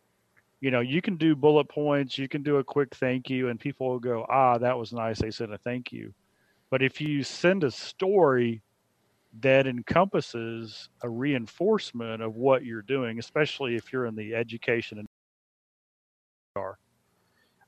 [0.60, 3.60] you know, you can do bullet points, you can do a quick thank you, and
[3.60, 5.20] people will go, ah, that was nice.
[5.20, 6.14] They said a thank you.
[6.70, 8.62] But if you send a story
[9.42, 15.08] that encompasses a reinforcement of what you're doing, especially if you're in the education and
[16.56, 16.78] are,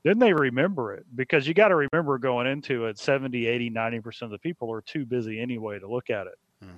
[0.04, 4.22] then they remember it because you got to remember going into it 70, 80, 90%
[4.24, 6.38] of the people are too busy anyway to look at it.
[6.62, 6.78] Hmm.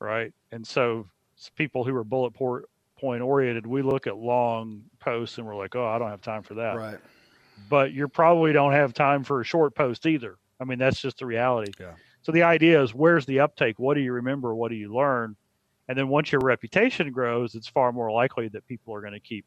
[0.00, 0.32] Right.
[0.52, 1.08] And so
[1.56, 5.86] people who are bullet point oriented, we look at long posts and we're like, oh,
[5.86, 6.76] I don't have time for that.
[6.76, 6.98] Right.
[7.68, 10.36] But you probably don't have time for a short post either.
[10.60, 11.72] I mean, that's just the reality.
[11.78, 11.94] Yeah.
[12.22, 13.78] So the idea is where's the uptake?
[13.78, 14.54] What do you remember?
[14.54, 15.36] What do you learn?
[15.88, 19.20] And then once your reputation grows, it's far more likely that people are going to
[19.20, 19.46] keep,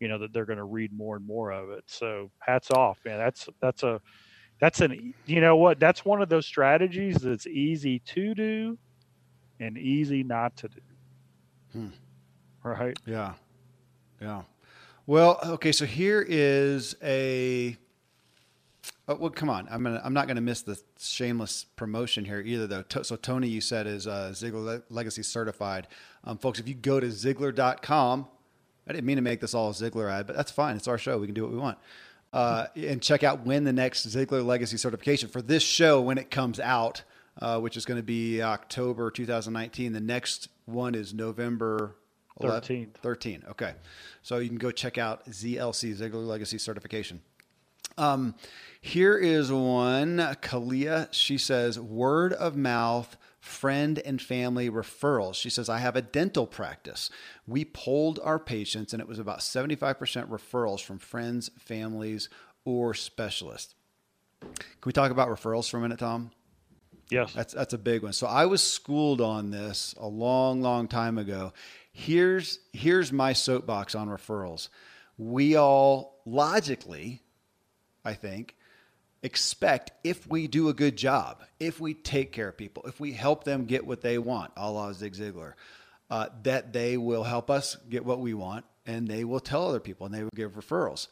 [0.00, 1.84] you know, that they're going to read more and more of it.
[1.86, 3.18] So hats off, man.
[3.18, 4.00] That's that's a
[4.60, 5.78] that's an you know what?
[5.78, 8.78] That's one of those strategies that's easy to do
[9.60, 10.80] and easy not to do.
[11.72, 11.88] Hmm.
[12.62, 12.98] Right.
[13.06, 13.34] Yeah.
[14.20, 14.42] Yeah.
[15.06, 15.72] Well, okay.
[15.72, 17.76] So here is a.
[19.08, 19.68] Oh, well, come on.
[19.70, 20.00] I'm gonna.
[20.04, 22.84] I'm not gonna miss the shameless promotion here either, though.
[23.02, 25.86] So Tony, you said is uh, Ziglar Legacy certified,
[26.24, 26.58] um, folks.
[26.58, 28.26] If you go to Ziglar.com,
[28.86, 30.76] I didn't mean to make this all a Ziglar ad, but that's fine.
[30.76, 31.18] It's our show.
[31.18, 31.78] We can do what we want.
[32.32, 36.30] Uh, and check out when the next Ziglar Legacy certification for this show when it
[36.30, 37.02] comes out,
[37.40, 39.92] uh, which is going to be October 2019.
[39.92, 41.96] The next one is November
[42.40, 42.94] 13th.
[43.02, 43.44] 13.
[43.50, 43.74] Okay.
[44.22, 47.22] So you can go check out ZLC, Ziglar Legacy Certification.
[47.98, 48.34] Um,
[48.80, 51.08] here is one, Kalia.
[51.12, 53.16] She says, word of mouth,
[53.46, 55.36] friend and family referrals.
[55.36, 57.10] She says, I have a dental practice.
[57.46, 59.78] We polled our patients, and it was about 75%
[60.28, 62.28] referrals from friends, families,
[62.64, 63.74] or specialists.
[64.40, 64.50] Can
[64.84, 66.30] we talk about referrals for a minute, Tom?
[67.08, 67.32] Yes.
[67.32, 68.12] That's that's a big one.
[68.12, 71.52] So I was schooled on this a long, long time ago.
[71.92, 74.68] Here's here's my soapbox on referrals.
[75.16, 77.22] We all logically,
[78.04, 78.56] I think,
[79.26, 83.12] expect if we do a good job, if we take care of people, if we
[83.12, 85.54] help them get what they want, a la Zig Ziglar,
[86.08, 89.80] uh, that they will help us get what we want and they will tell other
[89.80, 91.08] people and they will give referrals.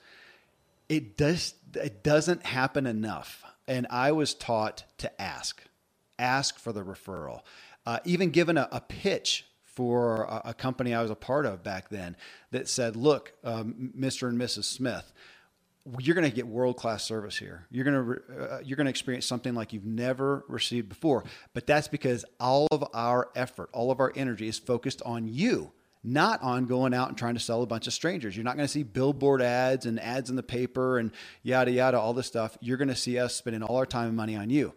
[0.88, 3.44] It does it doesn't happen enough.
[3.66, 5.60] And I was taught to ask
[6.16, 7.40] ask for the referral.
[7.84, 11.64] Uh, even given a, a pitch for a, a, company I was a part of
[11.64, 12.16] back then
[12.52, 14.28] that said, look, um, Mr.
[14.28, 14.64] and Mrs.
[14.64, 15.12] Smith,
[15.98, 17.66] you're going to get world class service here.
[17.70, 21.24] You're going to uh, you're going to experience something like you've never received before.
[21.52, 25.72] But that's because all of our effort, all of our energy is focused on you,
[26.02, 28.34] not on going out and trying to sell a bunch of strangers.
[28.34, 31.10] You're not going to see billboard ads and ads in the paper and
[31.42, 32.56] yada yada all this stuff.
[32.60, 34.74] You're going to see us spending all our time and money on you.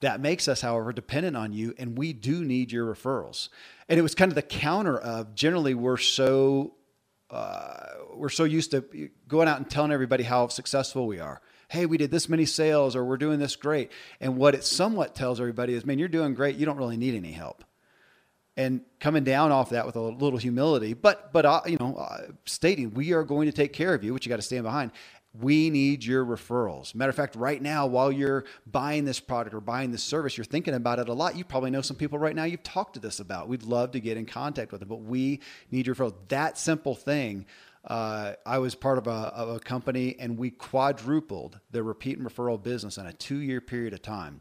[0.00, 3.48] That makes us, however, dependent on you, and we do need your referrals.
[3.88, 6.74] And it was kind of the counter of generally we're so
[7.34, 11.40] uh, we're so used to going out and telling everybody how successful we are.
[11.68, 13.90] Hey, we did this many sales, or we're doing this great.
[14.20, 16.56] And what it somewhat tells everybody is, man, you're doing great.
[16.56, 17.64] You don't really need any help.
[18.56, 22.28] And coming down off that with a little humility, but but uh, you know, uh,
[22.44, 24.92] stating we are going to take care of you, which you got to stand behind
[25.40, 26.94] we need your referrals.
[26.94, 30.44] Matter of fact, right now, while you're buying this product or buying this service, you're
[30.44, 31.36] thinking about it a lot.
[31.36, 33.48] You probably know some people right now you've talked to this about.
[33.48, 36.14] We'd love to get in contact with them, but we need your referrals.
[36.28, 37.46] That simple thing.
[37.84, 42.26] Uh, I was part of a, of a company and we quadrupled the repeat and
[42.26, 44.40] referral business in a two year period of time.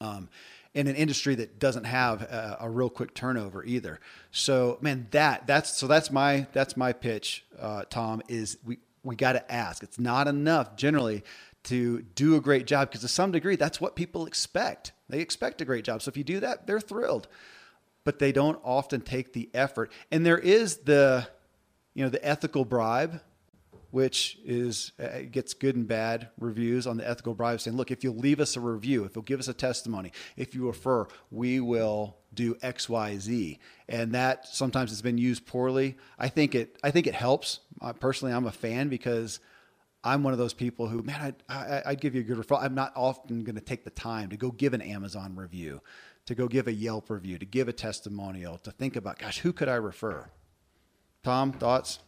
[0.00, 0.28] Um,
[0.76, 3.98] in an industry that doesn't have a, a, real quick turnover either.
[4.30, 8.20] So, man, that that's so that's my that's my pitch, uh, Tom.
[8.28, 9.82] Is we we got to ask.
[9.82, 11.24] It's not enough generally
[11.64, 14.92] to do a great job because to some degree that's what people expect.
[15.08, 16.02] They expect a great job.
[16.02, 17.28] So if you do that, they're thrilled.
[18.04, 19.90] But they don't often take the effort.
[20.12, 21.26] And there is the
[21.94, 23.20] you know the ethical bribe
[23.90, 28.04] which is uh, gets good and bad reviews on the ethical bribe saying look if
[28.04, 31.58] you'll leave us a review if you'll give us a testimony if you refer we
[31.58, 33.58] will do xyz
[33.88, 37.92] and that sometimes it's been used poorly i think it i think it helps uh,
[37.92, 39.40] personally i'm a fan because
[40.06, 42.62] I'm one of those people who, man, I'd, I, I'd give you a good referral.
[42.62, 45.82] I'm not often going to take the time to go give an Amazon review,
[46.26, 49.52] to go give a Yelp review, to give a testimonial, to think about, gosh, who
[49.52, 50.30] could I refer?
[51.24, 51.98] Tom, thoughts?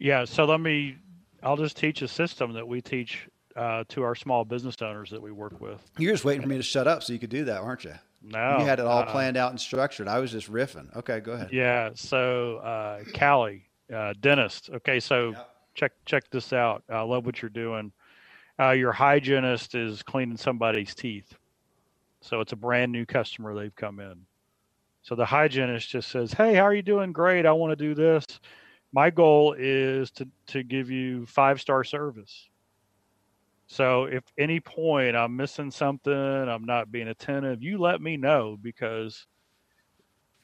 [0.00, 0.24] Yeah.
[0.24, 0.96] So let me,
[1.40, 5.22] I'll just teach a system that we teach uh, to our small business owners that
[5.22, 5.80] we work with.
[5.98, 7.94] You're just waiting for me to shut up so you could do that, aren't you?
[8.24, 8.58] No.
[8.58, 10.08] You had it all uh, planned out and structured.
[10.08, 10.94] I was just riffing.
[10.96, 11.50] Okay, go ahead.
[11.52, 11.90] Yeah.
[11.94, 13.64] So, uh, Callie,
[13.94, 14.70] uh, dentist.
[14.70, 15.00] Okay.
[15.00, 15.54] So Yep.
[15.74, 16.84] check, check this out.
[16.88, 17.92] I love what you're doing.
[18.60, 21.34] Uh, your hygienist is cleaning somebody's teeth.
[22.20, 23.54] So it's a brand new customer.
[23.54, 24.26] They've come in.
[25.02, 27.12] So the hygienist just says, Hey, how are you doing?
[27.12, 27.44] Great.
[27.44, 28.24] I want to do this.
[28.92, 32.48] My goal is to, to give you five star service.
[33.72, 38.58] So if any point I'm missing something, I'm not being attentive, you let me know
[38.60, 39.26] because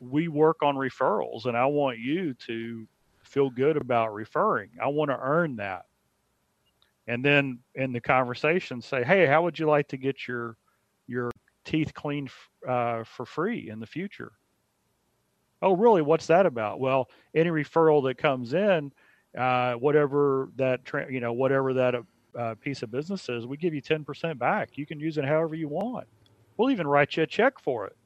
[0.00, 2.88] we work on referrals and I want you to
[3.22, 4.70] feel good about referring.
[4.82, 5.84] I want to earn that.
[7.06, 10.56] And then in the conversation say, "Hey, how would you like to get your
[11.06, 11.30] your
[11.66, 12.30] teeth cleaned
[12.66, 14.32] uh, for free in the future?"
[15.60, 16.00] Oh, really?
[16.00, 16.80] What's that about?
[16.80, 18.90] Well, any referral that comes in,
[19.36, 21.94] uh, whatever that tra- you know, whatever that
[22.36, 24.70] uh, piece of business is, we give you ten percent back.
[24.76, 26.06] You can use it however you want.
[26.56, 27.96] We'll even write you a check for it.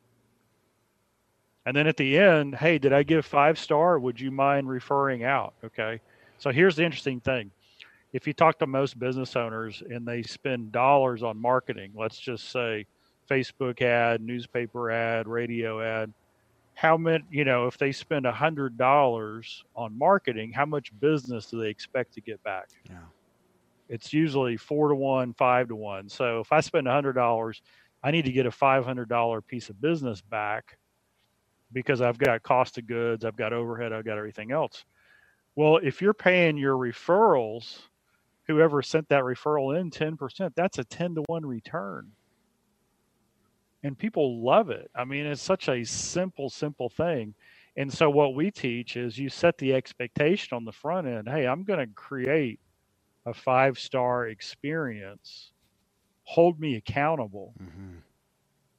[1.64, 3.98] And then at the end, hey, did I give five star?
[3.98, 5.54] Would you mind referring out?
[5.64, 6.00] Okay.
[6.38, 7.50] So here's the interesting thing.
[8.12, 12.50] If you talk to most business owners and they spend dollars on marketing, let's just
[12.50, 12.86] say
[13.30, 16.12] Facebook ad, newspaper ad, radio ad,
[16.74, 21.46] how many, you know, if they spend a hundred dollars on marketing, how much business
[21.46, 22.68] do they expect to get back?
[22.90, 22.96] Yeah.
[23.92, 26.08] It's usually four to one, five to one.
[26.08, 27.60] So if I spend a hundred dollars,
[28.02, 30.78] I need to get a five hundred dollar piece of business back
[31.74, 34.86] because I've got cost of goods, I've got overhead, I've got everything else.
[35.56, 37.80] Well, if you're paying your referrals,
[38.46, 42.12] whoever sent that referral in 10%, that's a 10 to 1 return.
[43.82, 44.90] And people love it.
[44.94, 47.34] I mean, it's such a simple, simple thing.
[47.76, 51.46] And so, what we teach is you set the expectation on the front end hey,
[51.46, 52.58] I'm going to create
[53.26, 55.52] a five star experience,
[56.24, 57.54] hold me accountable.
[57.62, 57.96] Mm-hmm.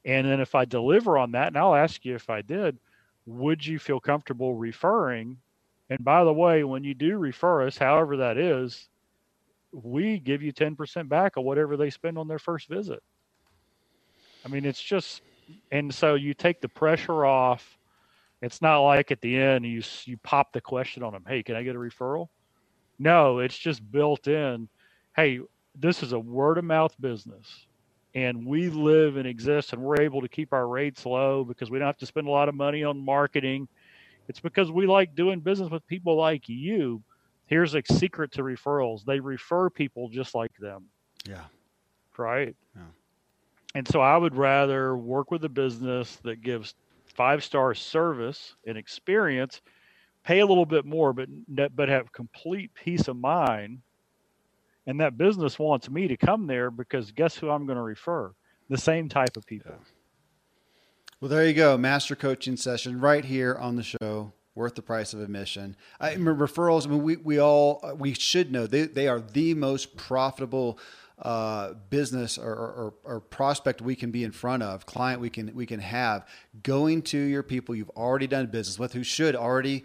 [0.04, 2.78] And then if I deliver on that, and I'll ask you if I did,
[3.26, 5.38] would you feel comfortable referring?
[5.88, 8.88] And by the way, when you do refer us, however that is,
[9.72, 13.02] we give you 10% back of whatever they spend on their first visit.
[14.44, 15.22] I mean, it's just,
[15.72, 17.78] and so you take the pressure off.
[18.42, 21.24] It's not like at the end you you pop the question on them.
[21.26, 22.28] Hey, can I get a referral?
[22.98, 24.68] No, it's just built in.
[25.16, 25.40] Hey,
[25.74, 27.66] this is a word of mouth business
[28.14, 31.78] and we live and exist and we're able to keep our rates low because we
[31.78, 33.66] don't have to spend a lot of money on marketing.
[34.28, 37.02] It's because we like doing business with people like you.
[37.46, 39.04] Here's a secret to referrals.
[39.04, 40.84] They refer people just like them,
[41.28, 41.44] Yeah.
[42.16, 42.56] right?
[42.74, 42.82] Yeah.
[43.74, 46.74] And so I would rather work with a business that gives
[47.06, 49.60] five-star service and experience,
[50.24, 51.28] pay a little bit more but
[51.76, 53.80] but have complete peace of mind
[54.86, 58.32] and that business wants me to come there because guess who I'm going to refer?
[58.68, 59.74] The same type of people.
[61.20, 61.78] Well, there you go.
[61.78, 64.32] Master coaching session right here on the show.
[64.54, 65.74] Worth the price of admission.
[65.98, 66.86] I referrals.
[66.86, 70.78] I mean, we, we all we should know they, they are the most profitable
[71.18, 75.52] uh, business or, or, or prospect we can be in front of, client we can
[75.56, 76.28] we can have.
[76.62, 79.84] Going to your people you've already done business with, who should already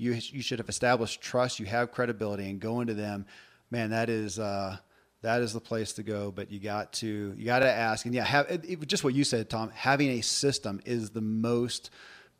[0.00, 1.60] you you should have established trust.
[1.60, 3.26] You have credibility, and going to them,
[3.70, 4.78] man, that is uh,
[5.22, 6.30] that is the place to go.
[6.30, 9.14] But you got to you got to ask, and yeah, have it, it- just what
[9.14, 9.70] you said, Tom.
[9.74, 11.90] Having a system is the most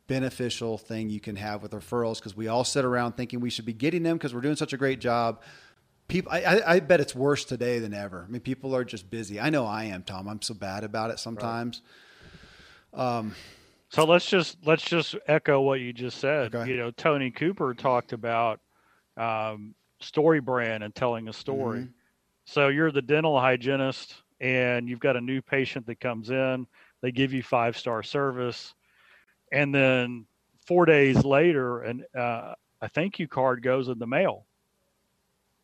[0.07, 3.65] beneficial thing you can have with referrals because we all sit around thinking we should
[3.65, 5.39] be getting them because we're doing such a great job.
[6.09, 8.25] People, I, I, I bet it's worse today than ever.
[8.27, 9.39] I mean, people are just busy.
[9.39, 10.27] I know I am, Tom.
[10.27, 11.81] I'm so bad about it sometimes.
[13.91, 16.55] So let's just let's just echo what you just said.
[16.55, 16.71] Okay.
[16.71, 18.61] You know, Tony Cooper talked about
[19.17, 21.81] um, story brand and telling a story.
[21.81, 21.91] Mm-hmm.
[22.45, 26.67] So you're the dental hygienist, and you've got a new patient that comes in.
[27.01, 28.73] They give you five star service,
[29.51, 30.25] and then
[30.65, 34.45] four days later, and uh, a thank you card goes in the mail.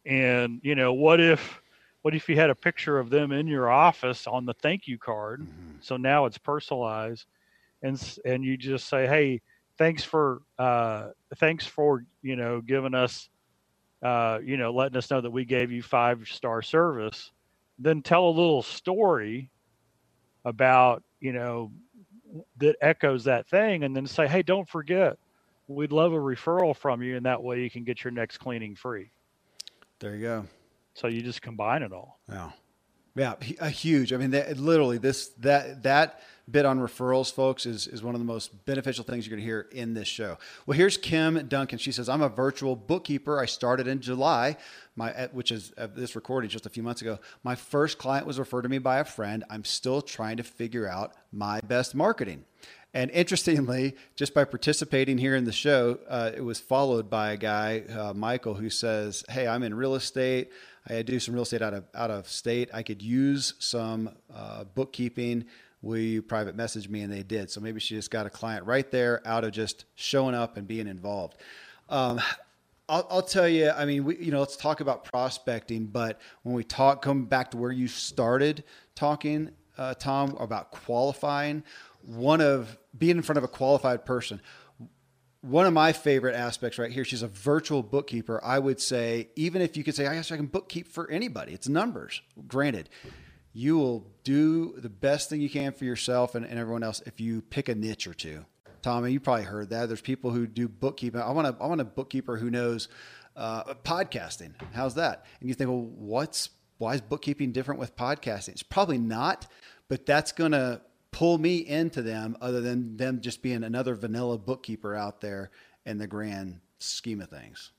[0.05, 1.61] And you know, what if
[2.01, 4.97] what if you had a picture of them in your office on the thank you
[4.97, 5.47] card?
[5.79, 7.25] So now it's personalized
[7.81, 9.41] and and you just say, "Hey,
[9.77, 13.29] thanks for uh, thanks for you know giving us,
[14.01, 17.31] uh, you know, letting us know that we gave you five star service."
[17.79, 19.49] Then tell a little story
[20.45, 21.71] about you know
[22.57, 25.17] that echoes that thing, and then say, "Hey, don't forget,
[25.67, 28.75] we'd love a referral from you, and that way you can get your next cleaning
[28.75, 29.11] free."
[29.99, 30.45] There you go.
[30.93, 32.19] So you just combine it all.
[32.29, 32.51] Yeah.
[33.17, 34.13] Yeah, a huge.
[34.13, 38.21] I mean, that, literally, this that that bit on referrals, folks, is is one of
[38.21, 40.37] the most beneficial things you're going to hear in this show.
[40.65, 41.79] Well, here's Kim Duncan.
[41.79, 43.39] She says, "I'm a virtual bookkeeper.
[43.39, 44.57] I started in July,
[44.95, 47.17] my which is uh, this recording just a few months ago.
[47.43, 49.43] My first client was referred to me by a friend.
[49.49, 52.45] I'm still trying to figure out my best marketing."
[52.93, 57.37] And interestingly, just by participating here in the show, uh, it was followed by a
[57.37, 60.51] guy, uh, Michael, who says, "Hey, I'm in real estate.
[60.89, 62.69] I do some real estate out of out of state.
[62.73, 65.45] I could use some uh, bookkeeping.
[65.81, 67.49] Will you private message me?" And they did.
[67.51, 70.67] So maybe she just got a client right there out of just showing up and
[70.67, 71.37] being involved.
[71.89, 72.19] Um,
[72.89, 73.69] I'll, I'll, tell you.
[73.69, 75.85] I mean, we, you know, let's talk about prospecting.
[75.85, 78.63] But when we talk, come back to where you started
[78.95, 81.63] talking, uh, Tom, about qualifying,
[82.01, 84.41] one of being in front of a qualified person
[85.41, 89.61] one of my favorite aspects right here she's a virtual bookkeeper i would say even
[89.61, 91.53] if you could say i guess i can bookkeep for anybody.
[91.53, 92.21] It's numbers.
[92.47, 92.89] Granted
[93.53, 97.19] you will do the best thing you can for yourself and, and everyone else if
[97.19, 98.45] you pick a niche or two.
[98.83, 99.87] Tommy you probably heard that.
[99.87, 101.19] There's people who do bookkeeping.
[101.21, 102.87] I want to i want a bookkeeper who knows
[103.35, 104.53] uh, podcasting.
[104.73, 105.25] How's that?
[105.39, 108.49] And you think well what's why is bookkeeping different with podcasting?
[108.49, 109.47] It's probably not
[109.89, 110.81] but that's going to
[111.11, 115.51] pull me into them other than them just being another vanilla bookkeeper out there
[115.85, 117.71] in the grand scheme of things.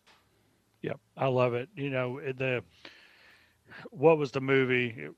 [0.82, 1.68] Yep, I love it.
[1.74, 2.62] You know, the
[3.90, 5.08] what was the movie?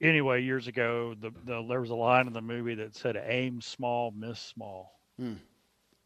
[0.00, 3.60] Anyway, years ago, the, the there was a line in the movie that said "aim
[3.60, 5.34] small, miss small." Hmm.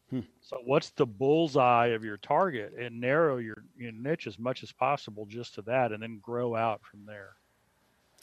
[0.09, 0.21] Hmm.
[0.41, 4.71] So, what's the bullseye of your target, and narrow your, your niche as much as
[4.71, 7.35] possible just to that, and then grow out from there.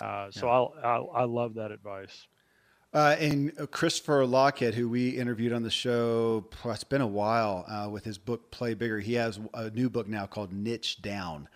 [0.01, 0.89] Uh, so, yeah.
[0.89, 2.29] I I love that advice.
[2.93, 7.67] Uh, and uh, Christopher Lochhead, who we interviewed on the show, it's been a while
[7.69, 8.99] uh, with his book Play Bigger.
[8.99, 11.49] He has a new book now called Niche Down,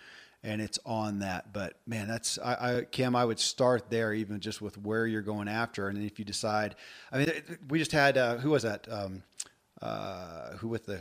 [0.43, 1.55] and it's on that.
[1.55, 3.05] But man, that's I, I.
[3.15, 6.25] I would start there, even just with where you're going after, and then if you
[6.27, 6.75] decide,
[7.11, 7.33] I mean,
[7.69, 8.87] we just had uh, who was that?
[8.91, 9.23] Um,
[9.81, 11.01] uh, who with the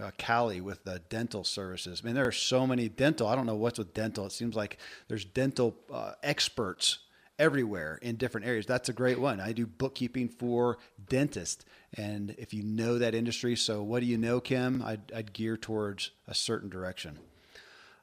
[0.00, 2.02] uh, Cali with the dental services.
[2.02, 3.26] I mean, there are so many dental.
[3.26, 4.26] I don't know what's with dental.
[4.26, 4.78] It seems like
[5.08, 6.98] there's dental uh, experts
[7.42, 8.66] everywhere in different areas.
[8.66, 9.40] That's a great one.
[9.40, 10.78] I do bookkeeping for
[11.08, 11.64] dentists.
[11.96, 14.80] And if you know that industry, so what do you know, Kim?
[14.80, 17.18] I'd, I'd gear towards a certain direction.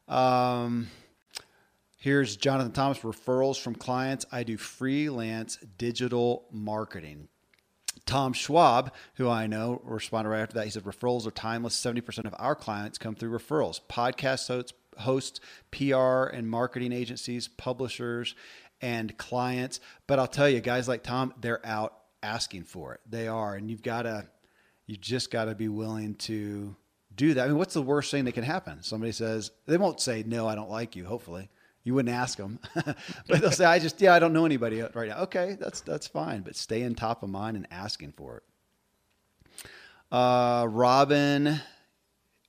[0.10, 0.90] Um,
[2.00, 4.26] here's Jonathan Thomas referrals from clients.
[4.30, 7.30] I do freelance digital marketing.
[8.06, 10.66] Tom Schwab, who I know, responded right after that.
[10.66, 11.80] He said, Referrals are timeless.
[11.80, 13.80] 70% of our clients come through referrals.
[13.88, 15.40] Podcast hosts, hosts,
[15.72, 18.36] PR and marketing agencies, publishers,
[18.82, 19.80] and clients.
[20.08, 23.02] But I'll tell you, guys like Tom, they're out asking for it.
[23.10, 24.28] They are, and you've got to,
[24.86, 26.76] you just got to be willing to
[27.16, 27.46] do that.
[27.46, 28.82] I mean, what's the worst thing that can happen?
[28.82, 31.06] Somebody says they won't say no, I don't like you.
[31.06, 31.50] Hopefully,
[31.84, 35.10] you wouldn't ask them, but they'll say, I just yeah, I don't know anybody right
[35.10, 35.24] now.
[35.24, 38.44] Okay, that's that's fine, but stay in top of mind and asking for it.
[40.12, 41.60] Uh, Robin,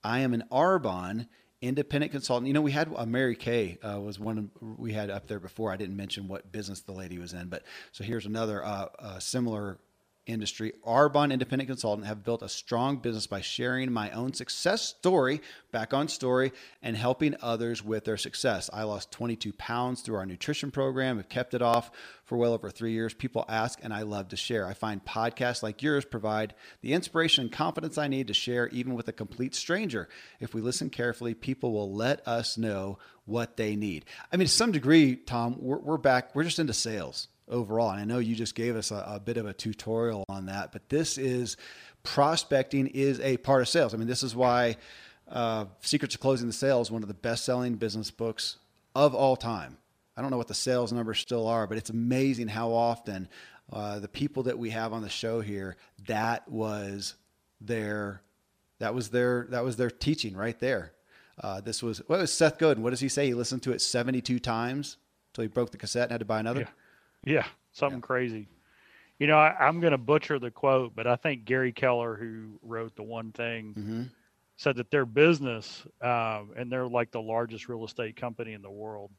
[0.03, 1.27] I am an Arbonne
[1.61, 2.47] independent consultant.
[2.47, 5.71] You know, we had uh, Mary Kay uh, was one we had up there before.
[5.71, 9.19] I didn't mention what business the lady was in, but so here's another uh, uh,
[9.19, 9.77] similar
[10.31, 15.41] industry, Arbonne Independent Consultant, have built a strong business by sharing my own success story,
[15.71, 16.51] back on story,
[16.81, 18.69] and helping others with their success.
[18.73, 21.91] I lost 22 pounds through our nutrition program, have kept it off
[22.25, 23.13] for well over three years.
[23.13, 24.65] People ask, and I love to share.
[24.65, 28.93] I find podcasts like yours provide the inspiration and confidence I need to share, even
[28.93, 30.07] with a complete stranger.
[30.39, 34.05] If we listen carefully, people will let us know what they need.
[34.31, 37.91] I mean, to some degree, Tom, we're, we're back, we're just into sales overall.
[37.91, 40.71] And I know you just gave us a, a bit of a tutorial on that,
[40.71, 41.57] but this is
[42.03, 43.93] prospecting is a part of sales.
[43.93, 44.77] I mean, this is why
[45.27, 48.57] uh, Secrets of Closing the Sale is one of the best selling business books
[48.95, 49.77] of all time.
[50.17, 53.29] I don't know what the sales numbers still are, but it's amazing how often
[53.71, 55.77] uh, the people that we have on the show here
[56.07, 57.15] that was
[57.61, 58.21] their
[58.79, 60.91] that was their that was their teaching right there.
[61.41, 62.83] Uh, this was what was Seth Godin?
[62.83, 63.27] What does he say?
[63.27, 64.97] He listened to it seventy two times
[65.29, 66.61] until he broke the cassette and had to buy another.
[66.61, 66.67] Yeah.
[67.23, 68.05] Yeah, something yeah.
[68.05, 68.47] crazy.
[69.19, 72.59] You know, I, am going to butcher the quote, but I think Gary Keller, who
[72.63, 74.03] wrote the one thing, mm-hmm.
[74.57, 78.71] said that their business, um, and they're like the largest real estate company in the
[78.71, 79.11] world.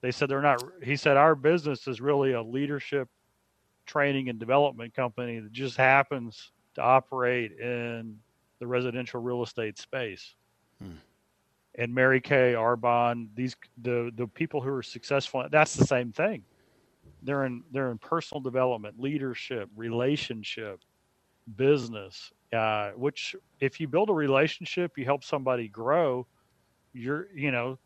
[0.00, 0.64] They said they're not.
[0.82, 3.08] He said our business is really a leadership
[3.86, 8.18] training and development company that just happens to operate in
[8.58, 10.34] the residential real estate space.
[10.82, 10.92] Hmm.
[11.76, 16.42] And Mary Kay, Arbonne, these the the people who are successful, that's the same thing
[17.22, 20.80] they're in they're in personal development, leadership, relationship,
[21.56, 22.32] business.
[22.52, 26.26] Uh, which if you build a relationship, you help somebody grow.
[26.92, 27.78] You're you know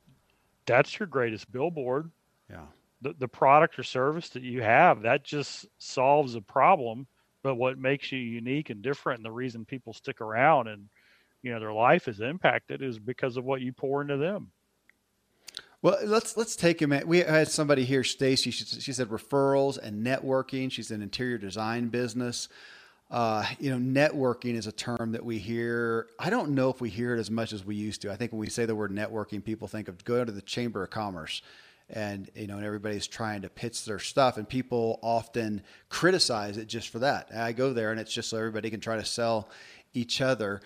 [0.66, 2.11] that's your greatest billboard.
[2.51, 2.66] Yeah.
[3.03, 7.07] The, the product or service that you have, that just solves a problem.
[7.43, 10.89] But what makes you unique and different and the reason people stick around and,
[11.43, 14.51] you know, their life is impacted is because of what you pour into them.
[15.85, 17.07] Well, let's let's take a minute.
[17.07, 18.51] We had somebody here, Stacy.
[18.51, 20.72] She, said referrals and networking.
[20.72, 22.49] She's an interior design business.
[23.11, 26.07] Uh, you know, networking is a term that we hear.
[26.18, 28.11] I don't know if we hear it as much as we used to.
[28.11, 30.85] I think when we say the word networking, people think of go to the Chamber
[30.85, 31.43] of Commerce,
[31.91, 35.61] and you know, and everybody's trying to pitch their stuff, and people often
[35.91, 37.28] criticize it just for that.
[37.37, 39.51] I go there, and it's just so everybody can try to sell
[39.93, 40.62] each other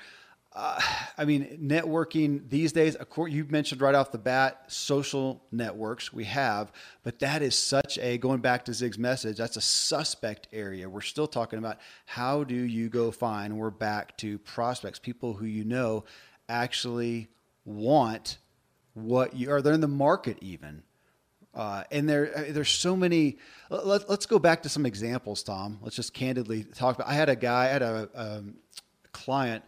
[0.54, 0.80] uh,
[1.18, 6.12] I mean, networking these days, of course, you mentioned right off the bat social networks
[6.12, 6.72] we have,
[7.02, 10.88] but that is such a, going back to Zig's message, that's a suspect area.
[10.88, 15.44] We're still talking about how do you go find, we're back to prospects, people who
[15.44, 16.04] you know
[16.48, 17.28] actually
[17.64, 18.38] want
[18.94, 20.82] what you are, they're in the market even.
[21.54, 23.38] Uh, and there, uh, there's so many.
[23.70, 25.78] Let, us go back to some examples, Tom.
[25.82, 27.08] Let's just candidly talk about.
[27.08, 28.42] I had a guy, I had a, a
[29.12, 29.64] client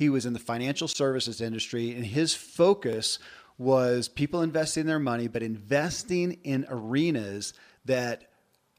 [0.00, 3.18] he was in the financial services industry, and his focus
[3.58, 7.52] was people investing their money, but investing in arenas
[7.84, 8.24] that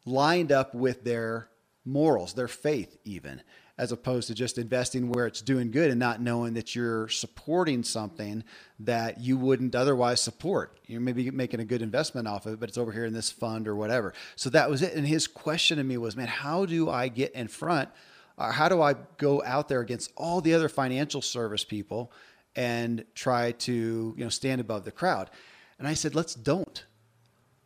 [0.03, 1.47] lined up with their
[1.85, 3.39] morals, their faith, even,
[3.77, 7.83] as opposed to just investing where it's doing good and not knowing that you're supporting
[7.83, 8.43] something
[8.79, 10.79] that you wouldn't otherwise support.
[10.87, 13.29] You're maybe making a good investment off of it, but it's over here in this
[13.29, 14.15] fund or whatever.
[14.35, 14.95] So that was it.
[14.95, 17.89] And his question to me was, man, how do I get in front
[18.41, 22.11] Uh, how do I go out there against all the other financial service people
[22.55, 25.29] and try to you know stand above the crowd?
[25.77, 26.83] And I said, let's don't.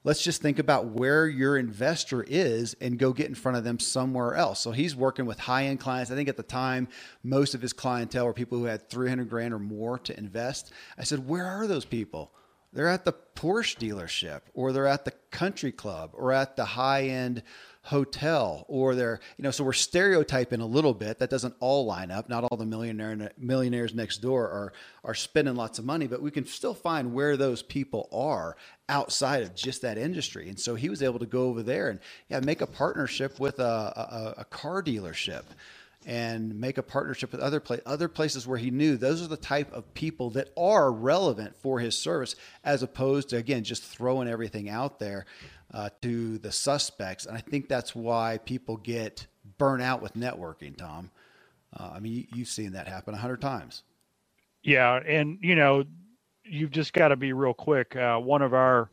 [0.03, 3.79] Let's just think about where your investor is and go get in front of them
[3.79, 4.59] somewhere else.
[4.59, 6.11] So he's working with high end clients.
[6.11, 6.89] I think at the time,
[7.23, 10.73] most of his clientele were people who had 300 grand or more to invest.
[10.97, 12.33] I said, where are those people?
[12.73, 17.05] They're at the Porsche dealership or they're at the country club or at the high
[17.05, 17.43] end
[17.85, 21.19] hotel or they're you know so we're stereotyping a little bit.
[21.19, 22.27] That doesn't all line up.
[22.29, 24.73] Not all the millionaire millionaires next door are
[25.03, 28.57] are spending lots of money but we can still find where those people are
[28.89, 30.49] outside of just that industry.
[30.49, 33.59] And so he was able to go over there and yeah make a partnership with
[33.59, 35.43] a, a, a car dealership
[36.05, 39.37] and make a partnership with other pla- other places where he knew those are the
[39.37, 44.27] type of people that are relevant for his service as opposed to again just throwing
[44.27, 45.25] everything out there
[45.73, 47.25] uh, to the suspects.
[47.25, 49.27] And I think that's why people get
[49.57, 51.11] burnt out with networking, Tom.
[51.77, 53.83] Uh, I mean, you, have seen that happen a hundred times.
[54.63, 54.95] Yeah.
[54.95, 55.83] And, you know,
[56.43, 57.95] you've just got to be real quick.
[57.95, 58.89] Uh, one of our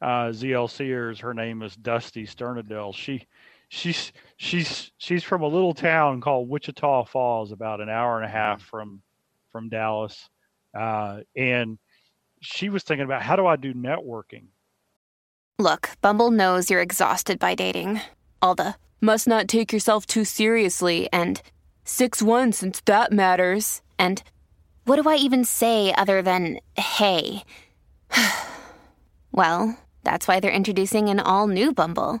[0.00, 2.94] uh, ZLCers, her name is Dusty Sternadell.
[2.94, 3.26] She,
[3.72, 8.28] she's, she's, she's from a little town called Wichita Falls, about an hour and a
[8.28, 8.68] half mm-hmm.
[8.68, 9.02] from,
[9.50, 10.28] from Dallas.
[10.78, 11.78] Uh, and
[12.42, 14.48] she was thinking about how do I do networking?
[15.58, 18.00] Look, Bumble knows you're exhausted by dating.
[18.42, 21.40] All the must not take yourself too seriously and
[21.84, 23.80] 6 1 since that matters.
[23.98, 24.22] And
[24.84, 27.42] what do I even say other than hey?
[29.32, 32.20] well, that's why they're introducing an all new Bumble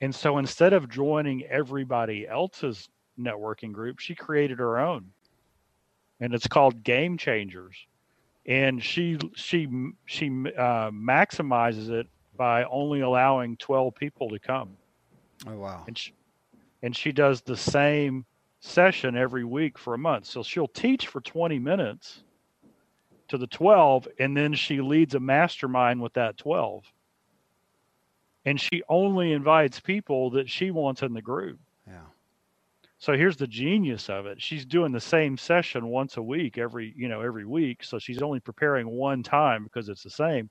[0.00, 2.88] And so instead of joining everybody else's
[3.18, 5.10] networking group, she created her own.
[6.20, 7.76] And it's called Game Changers.
[8.46, 9.68] And she she
[10.06, 14.70] she uh, maximizes it by only allowing 12 people to come.
[15.46, 15.84] Oh wow.
[15.86, 16.14] And she,
[16.82, 18.24] and she does the same
[18.60, 20.26] session every week for a month.
[20.26, 22.22] So she'll teach for 20 minutes
[23.28, 26.84] to the 12 and then she leads a mastermind with that 12
[28.50, 31.60] and she only invites people that she wants in the group.
[31.86, 32.00] Yeah.
[32.98, 34.42] So here's the genius of it.
[34.42, 37.84] She's doing the same session once a week, every, you know, every week.
[37.84, 40.50] So she's only preparing one time because it's the same.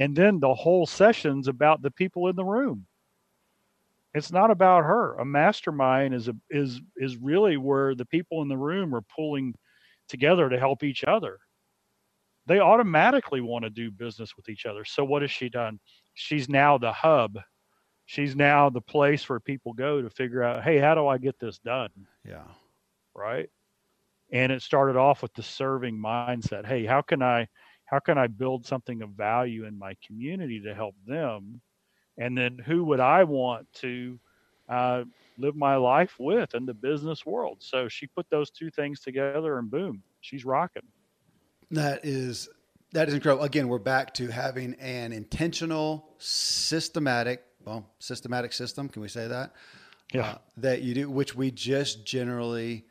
[0.00, 2.86] And then the whole session's about the people in the room.
[4.14, 5.16] It's not about her.
[5.16, 9.54] A mastermind is a is is really where the people in the room are pulling
[10.08, 11.38] together to help each other.
[12.46, 14.86] They automatically want to do business with each other.
[14.86, 15.78] So what has she done?
[16.16, 17.38] She's now the hub
[18.06, 21.38] she's now the place where people go to figure out, hey, how do I get
[21.38, 21.90] this done?
[22.24, 22.44] Yeah.
[23.14, 23.50] Right.
[24.32, 26.66] And it started off with the serving mindset.
[26.66, 27.48] Hey, how can I
[27.84, 31.60] how can I build something of value in my community to help them?
[32.18, 34.18] And then who would I want to
[34.68, 35.04] uh,
[35.38, 37.58] live my life with in the business world?
[37.60, 40.82] So she put those two things together, and boom, she's rocking.
[41.70, 42.48] That is
[42.96, 43.44] that is incredible.
[43.44, 48.88] Again, we're back to having an intentional, systematic, well, systematic system.
[48.88, 49.52] Can we say that?
[50.14, 50.22] Yeah.
[50.22, 52.86] Uh, that you do, which we just generally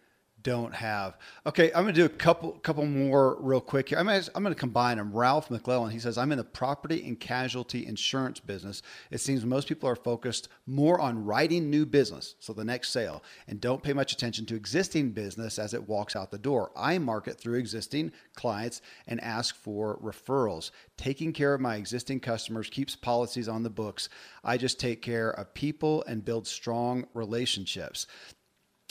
[0.46, 1.18] don't have.
[1.48, 3.98] Okay, I'm going to do a couple couple more real quick here.
[3.98, 5.12] I'm going, to, I'm going to combine them.
[5.12, 8.84] Ralph McClellan, he says, I'm in the property and casualty insurance business.
[9.10, 13.24] It seems most people are focused more on writing new business, so the next sale,
[13.48, 16.72] and don't pay much attention to existing business as it walks out the door.
[16.76, 20.70] I market through existing clients and ask for referrals.
[20.96, 24.10] Taking care of my existing customers keeps policies on the books.
[24.44, 28.06] I just take care of people and build strong relationships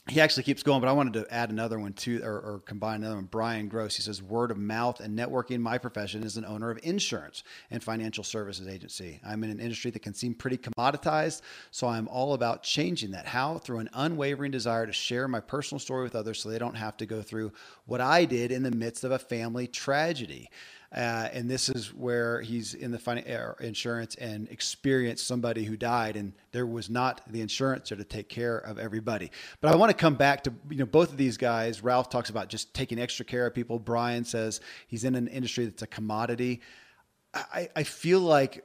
[0.08, 2.96] he actually keeps going, but I wanted to add another one too, or, or, combine
[2.96, 3.24] another one.
[3.24, 5.52] Brian Gross, he says, word of mouth and networking.
[5.52, 9.18] in My profession is an owner of insurance and financial services agency.
[9.26, 11.40] I'm in an industry that can seem pretty commoditized,
[11.70, 13.24] so I'm all about changing that.
[13.24, 13.56] How?
[13.56, 16.98] Through an unwavering desire to share my personal story with others so they don't have
[16.98, 17.52] to go through
[17.86, 20.50] what I did in the midst of a family tragedy.
[20.94, 25.76] Uh, and this is where he's in the fin- uh, insurance and experienced somebody who
[25.76, 29.32] died, and there was not the insurancer to take care of everybody.
[29.60, 31.82] But I want to come back to you know both of these guys.
[31.82, 33.80] Ralph talks about just taking extra care of people.
[33.80, 36.60] Brian says he's in an industry that's a commodity.
[37.34, 38.64] I, I feel like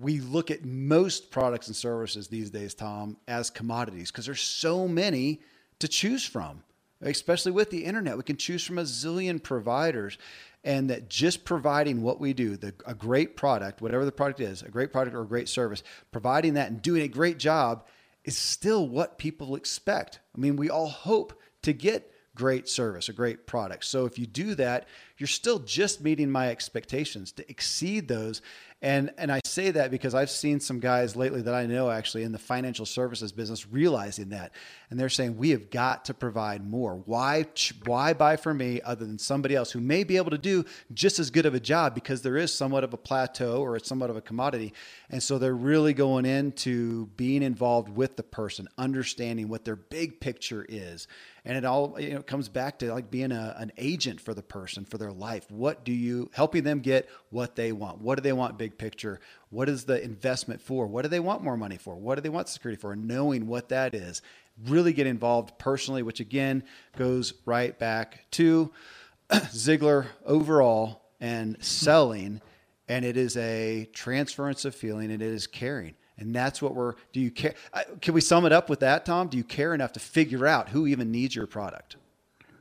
[0.00, 4.88] we look at most products and services these days, Tom, as commodities because there's so
[4.88, 5.40] many
[5.78, 6.64] to choose from
[7.10, 8.16] especially with the internet.
[8.16, 10.18] We can choose from a zillion providers
[10.64, 14.62] and that just providing what we do, the, a great product, whatever the product is,
[14.62, 15.82] a great product or a great service,
[16.12, 17.84] providing that and doing a great job
[18.24, 20.20] is still what people expect.
[20.36, 23.84] I mean, we all hope to get great service, a great product.
[23.84, 24.86] So if you do that,
[25.18, 28.40] you're still just meeting my expectations to exceed those
[28.82, 32.24] and and I say that because I've seen some guys lately that I know actually
[32.24, 34.52] in the financial services business realizing that,
[34.90, 36.96] and they're saying we have got to provide more.
[36.96, 37.46] Why
[37.84, 41.20] why buy for me other than somebody else who may be able to do just
[41.20, 44.10] as good of a job because there is somewhat of a plateau or it's somewhat
[44.10, 44.74] of a commodity,
[45.10, 50.18] and so they're really going into being involved with the person, understanding what their big
[50.18, 51.06] picture is,
[51.44, 54.42] and it all you know comes back to like being a, an agent for the
[54.42, 55.50] person for their life.
[55.50, 58.00] What do you helping them get what they want?
[58.00, 59.20] What do they want big picture?
[59.50, 60.86] What is the investment for?
[60.86, 61.96] What do they want more money for?
[61.96, 62.94] What do they want security for?
[62.94, 64.22] Knowing what that is,
[64.66, 66.62] really get involved personally, which again
[66.96, 68.70] goes right back to
[69.30, 72.40] Ziglar overall and selling.
[72.88, 75.94] And it is a transference of feeling it is caring.
[76.22, 77.54] And that's what we're, do you care?
[78.00, 79.26] Can we sum it up with that, Tom?
[79.26, 81.96] Do you care enough to figure out who even needs your product?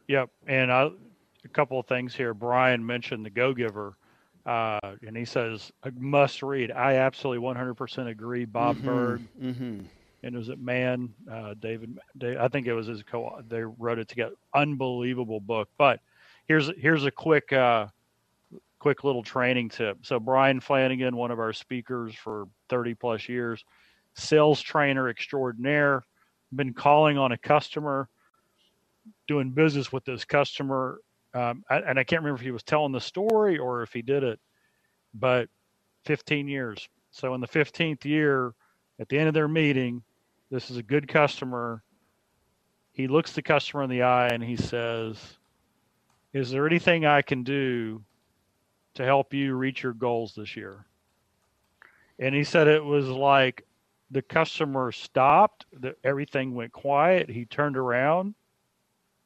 [0.08, 0.32] Yep.
[0.48, 0.90] And I,
[1.46, 2.34] a couple of things here.
[2.34, 3.96] Brian mentioned the Go Giver.
[4.48, 6.72] Uh, and he says, a must read.
[6.72, 8.46] I absolutely 100% agree.
[8.46, 9.22] Bob mm-hmm, Burg.
[9.40, 9.80] Mm-hmm.
[10.24, 12.00] And was it Mann, uh, David,
[12.40, 14.34] I think it was his co they wrote it together.
[14.56, 15.70] Unbelievable book.
[15.78, 16.00] But
[16.48, 17.88] here's, here's a quick, uh,
[18.82, 20.00] quick little training tip.
[20.02, 23.64] So Brian Flanagan, one of our speakers for 30 plus years,
[24.16, 26.04] sales trainer extraordinaire,
[26.56, 28.10] been calling on a customer,
[29.28, 31.00] doing business with this customer
[31.34, 34.24] um, and I can't remember if he was telling the story or if he did
[34.24, 34.40] it,
[35.14, 35.48] but
[36.06, 36.88] 15 years.
[37.12, 38.54] So in the 15th year,
[39.00, 40.04] at the end of their meeting,
[40.50, 41.84] this is a good customer.
[42.92, 45.18] He looks the customer in the eye and he says,
[46.34, 48.04] Is there anything I can do
[48.96, 50.86] to help you reach your goals this year?
[52.22, 53.66] And he said it was like
[54.12, 57.30] the customer stopped, the, everything went quiet.
[57.30, 58.36] He turned around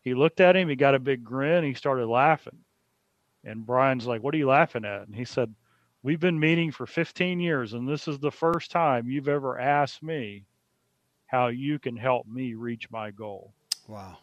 [0.06, 2.60] he looked at him, he got a big grin, he started laughing.
[3.44, 5.08] And Brian's like, What are you laughing at?
[5.08, 5.54] And he said,
[6.04, 10.04] We've been meeting for 15 years, and this is the first time you've ever asked
[10.04, 10.46] me
[11.26, 13.52] how you can help me reach my goal.
[13.88, 14.20] Wow.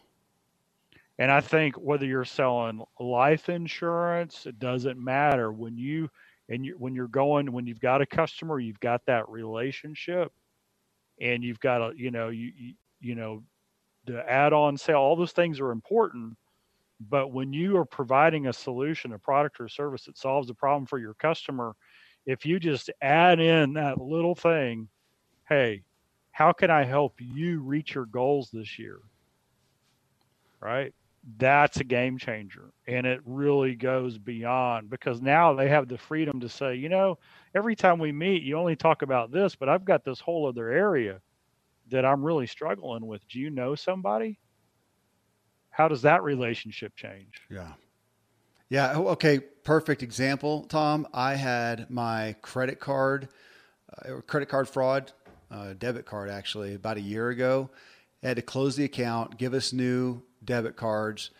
[1.19, 6.09] And I think whether you're selling life insurance, it doesn't matter when you
[6.49, 10.31] and you, when you're going when you've got a customer, you've got that relationship,
[11.21, 13.43] and you've got a you know you you, you know
[14.05, 16.35] the add-on sale, all those things are important.
[17.09, 20.53] But when you are providing a solution, a product or a service that solves a
[20.53, 21.75] problem for your customer,
[22.25, 24.87] if you just add in that little thing,
[25.49, 25.83] hey,
[26.31, 28.99] how can I help you reach your goals this year?
[30.61, 30.93] Right?
[31.37, 36.41] That's a game changer and it really goes beyond because now they have the freedom
[36.41, 37.17] to say you know
[37.55, 40.69] every time we meet you only talk about this but i've got this whole other
[40.69, 41.21] area
[41.89, 43.27] that i'm really struggling with.
[43.27, 44.39] Do you know somebody?
[45.69, 47.41] How does that relationship change?
[47.49, 47.73] Yeah.
[48.69, 51.07] Yeah oh, okay perfect example tom.
[51.13, 53.29] I had my credit card
[53.97, 55.11] uh, credit card fraud
[55.51, 57.69] uh, debit card actually about a year ago.
[58.23, 61.31] I had to close the account give us new debit cards.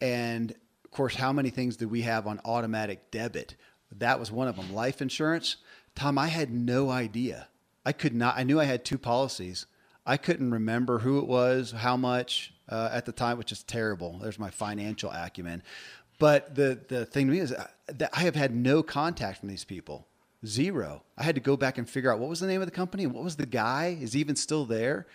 [0.00, 0.50] And
[0.84, 3.56] of course, how many things do we have on automatic debit?
[3.98, 4.72] That was one of them.
[4.72, 5.56] Life insurance.
[5.94, 7.48] Tom, I had no idea.
[7.86, 9.66] I could not, I knew I had two policies.
[10.06, 14.18] I couldn't remember who it was, how much uh, at the time, which is terrible.
[14.18, 15.62] There's my financial acumen.
[16.18, 19.48] But the, the thing to me is uh, that I have had no contact from
[19.48, 20.06] these people.
[20.46, 21.02] Zero.
[21.16, 23.04] I had to go back and figure out what was the name of the company
[23.04, 23.96] and what was the guy?
[24.00, 25.06] Is even still there?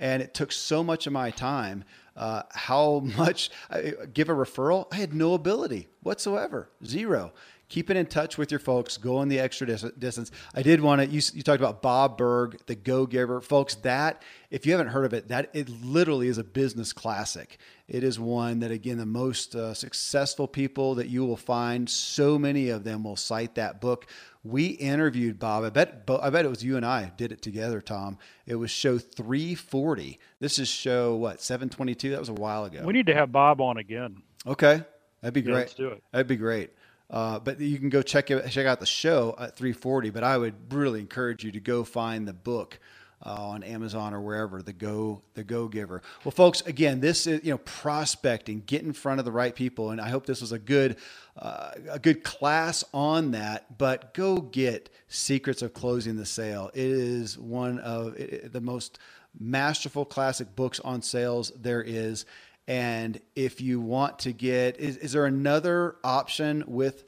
[0.00, 1.84] And it took so much of my time
[2.18, 4.86] uh, how much I, give a referral.
[4.92, 7.32] I had no ability whatsoever, zero.
[7.68, 10.30] Keeping in touch with your folks, going the extra dis- distance.
[10.54, 11.06] I did want to.
[11.06, 13.74] You, you talked about Bob Burg, the Go Giver, folks.
[13.76, 17.58] That if you haven't heard of it, that it literally is a business classic.
[17.86, 21.88] It is one that again the most uh, successful people that you will find.
[21.88, 24.06] So many of them will cite that book
[24.44, 25.64] we interviewed Bob.
[25.64, 28.18] I bet I bet it was you and I did it together, Tom.
[28.46, 30.18] It was show 340.
[30.40, 32.10] This is show what 722.
[32.10, 32.82] That was a while ago.
[32.84, 34.22] We need to have Bob on again.
[34.46, 34.82] Okay,
[35.20, 35.52] that'd be great.
[35.52, 36.02] Yeah, let's do it.
[36.12, 36.70] That'd be great.
[37.10, 40.10] Uh, but you can go check it, check out the show at 340.
[40.10, 42.78] But I would really encourage you to go find the book
[43.24, 46.02] uh, on Amazon or wherever the go the go giver.
[46.24, 49.90] Well, folks, again, this is you know prospecting, get in front of the right people,
[49.90, 50.96] and I hope this was a good
[51.36, 53.78] uh, a good class on that.
[53.78, 56.70] But go get Secrets of Closing the Sale.
[56.74, 58.98] It is one of the most
[59.38, 62.24] masterful classic books on sales there is.
[62.68, 67.02] And if you want to get, is, is there another option with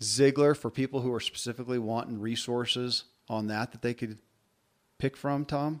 [0.00, 4.18] Ziglar for people who are specifically wanting resources on that that they could
[4.98, 5.80] pick from, Tom?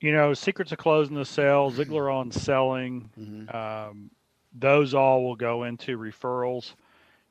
[0.00, 3.56] You know, Secrets of Closing the Sale, Ziglar on Selling, mm-hmm.
[3.56, 4.10] um,
[4.52, 6.74] those all will go into referrals.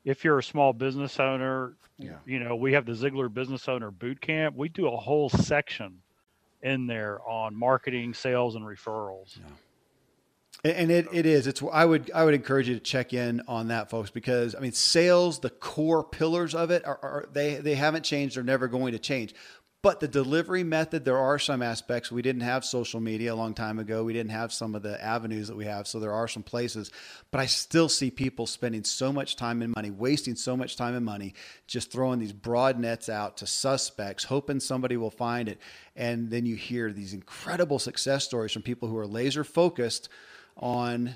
[0.05, 2.15] If you're a small business owner, yeah.
[2.25, 4.55] you know, we have the Ziglar Business Owner Boot Camp.
[4.55, 5.99] We do a whole section
[6.61, 9.37] in there on marketing, sales, and referrals.
[9.37, 9.51] Yeah.
[10.63, 11.45] And it, it is.
[11.45, 14.59] It's I would I would encourage you to check in on that, folks, because I
[14.59, 18.35] mean, sales, the core pillars of it are, are they they haven't changed.
[18.35, 19.35] They're never going to change.
[19.85, 22.11] But the delivery method, there are some aspects.
[22.11, 24.03] We didn't have social media a long time ago.
[24.03, 25.85] We didn't have some of the avenues that we have.
[25.85, 26.89] So there are some places.
[27.29, 30.95] But I still see people spending so much time and money, wasting so much time
[30.95, 31.35] and money,
[31.67, 35.59] just throwing these broad nets out to suspects, hoping somebody will find it.
[35.95, 40.09] And then you hear these incredible success stories from people who are laser focused
[40.57, 41.15] on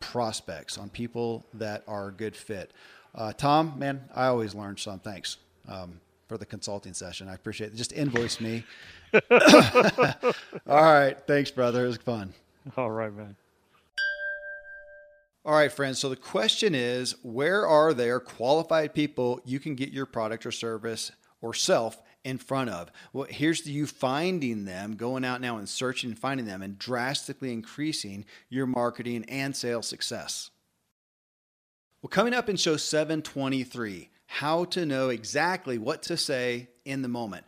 [0.00, 2.72] prospects, on people that are a good fit.
[3.14, 4.98] Uh, Tom, man, I always learn some.
[4.98, 5.36] Thanks.
[5.68, 7.28] Um, for the consulting session.
[7.28, 7.74] I appreciate it.
[7.74, 8.62] Just invoice me.
[9.32, 10.30] All
[10.68, 11.16] right.
[11.26, 11.84] Thanks, brother.
[11.84, 12.32] It was fun.
[12.76, 13.34] All right, man.
[15.44, 15.98] All right, friends.
[15.98, 20.52] So the question is where are there qualified people you can get your product or
[20.52, 21.10] service
[21.42, 22.90] or self in front of?
[23.12, 27.52] Well, here's you finding them, going out now and searching and finding them, and drastically
[27.52, 30.50] increasing your marketing and sales success.
[32.02, 37.08] Well, coming up in show 723 how to know exactly what to say in the
[37.08, 37.44] moment.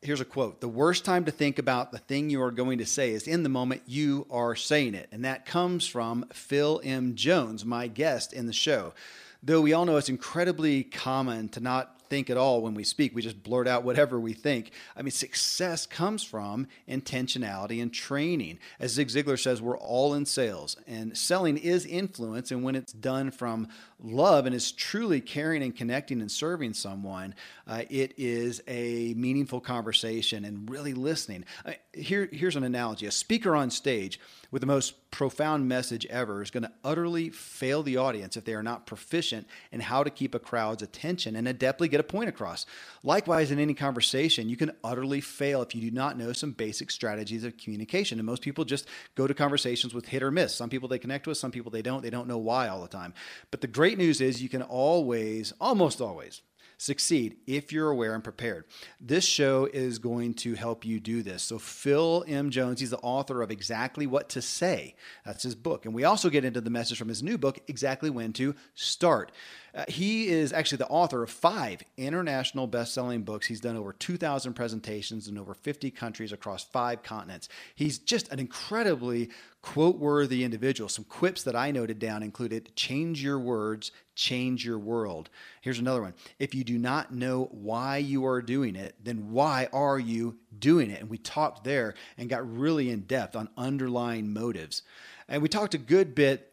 [0.00, 2.86] Here's a quote The worst time to think about the thing you are going to
[2.86, 5.08] say is in the moment you are saying it.
[5.12, 7.14] And that comes from Phil M.
[7.14, 8.94] Jones, my guest in the show.
[9.42, 13.14] Though we all know it's incredibly common to not think at all when we speak.
[13.14, 14.72] We just blurt out whatever we think.
[14.96, 18.58] I mean, success comes from intentionality and training.
[18.78, 22.50] As Zig Ziglar says, we're all in sales, and selling is influence.
[22.50, 23.68] And when it's done from
[24.00, 27.34] love and is truly caring and connecting and serving someone,
[27.66, 31.44] uh, it is a meaningful conversation and really listening.
[31.64, 34.20] Uh, here, here's an analogy a speaker on stage
[34.50, 38.54] with the most profound message ever is going to utterly fail the audience if they
[38.54, 42.28] are not proficient in how to keep a crowd's attention and adeptly get a point
[42.28, 42.66] across.
[43.02, 46.90] Likewise, in any conversation, you can utterly fail if you do not know some basic
[46.90, 48.18] strategies of communication.
[48.18, 50.54] And most people just go to conversations with hit or miss.
[50.54, 52.02] Some people they connect with, some people they don't.
[52.02, 53.14] They don't know why all the time.
[53.50, 56.42] But the great news is you can always, almost always,
[56.76, 58.66] succeed if you're aware and prepared.
[59.00, 61.42] This show is going to help you do this.
[61.42, 62.50] So, Phil M.
[62.50, 64.94] Jones, he's the author of Exactly What to Say.
[65.24, 65.86] That's his book.
[65.86, 69.32] And we also get into the message from his new book, Exactly When to Start.
[69.74, 73.46] Uh, he is actually the author of five international best selling books.
[73.46, 77.48] He's done over 2,000 presentations in over 50 countries across five continents.
[77.74, 79.30] He's just an incredibly
[79.68, 80.88] quote worthy individual.
[80.88, 85.28] Some quips that I noted down included change your words, change your world.
[85.60, 86.14] Here's another one.
[86.38, 90.90] If you do not know why you are doing it, then why are you doing
[90.90, 91.02] it?
[91.02, 94.80] And we talked there and got really in depth on underlying motives.
[95.28, 96.50] And we talked a good bit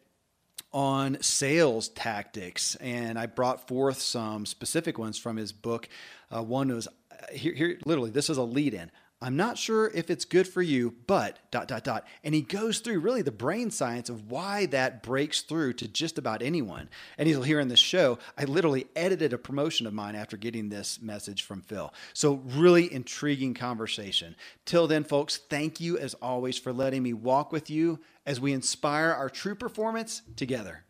[0.74, 5.88] on sales tactics, and I brought forth some specific ones from his book.
[6.30, 6.86] Uh, one was
[7.32, 8.90] here, here, literally, this is a lead in.
[9.22, 12.06] I'm not sure if it's good for you, but dot, dot, dot.
[12.22, 16.18] And he goes through really the brain science of why that breaks through to just
[16.18, 16.90] about anyone.
[17.16, 20.68] And you'll hear in this show, I literally edited a promotion of mine after getting
[20.68, 21.94] this message from Phil.
[22.12, 24.36] So, really intriguing conversation.
[24.66, 28.52] Till then, folks, thank you as always for letting me walk with you as we
[28.52, 30.84] inspire our true performance together.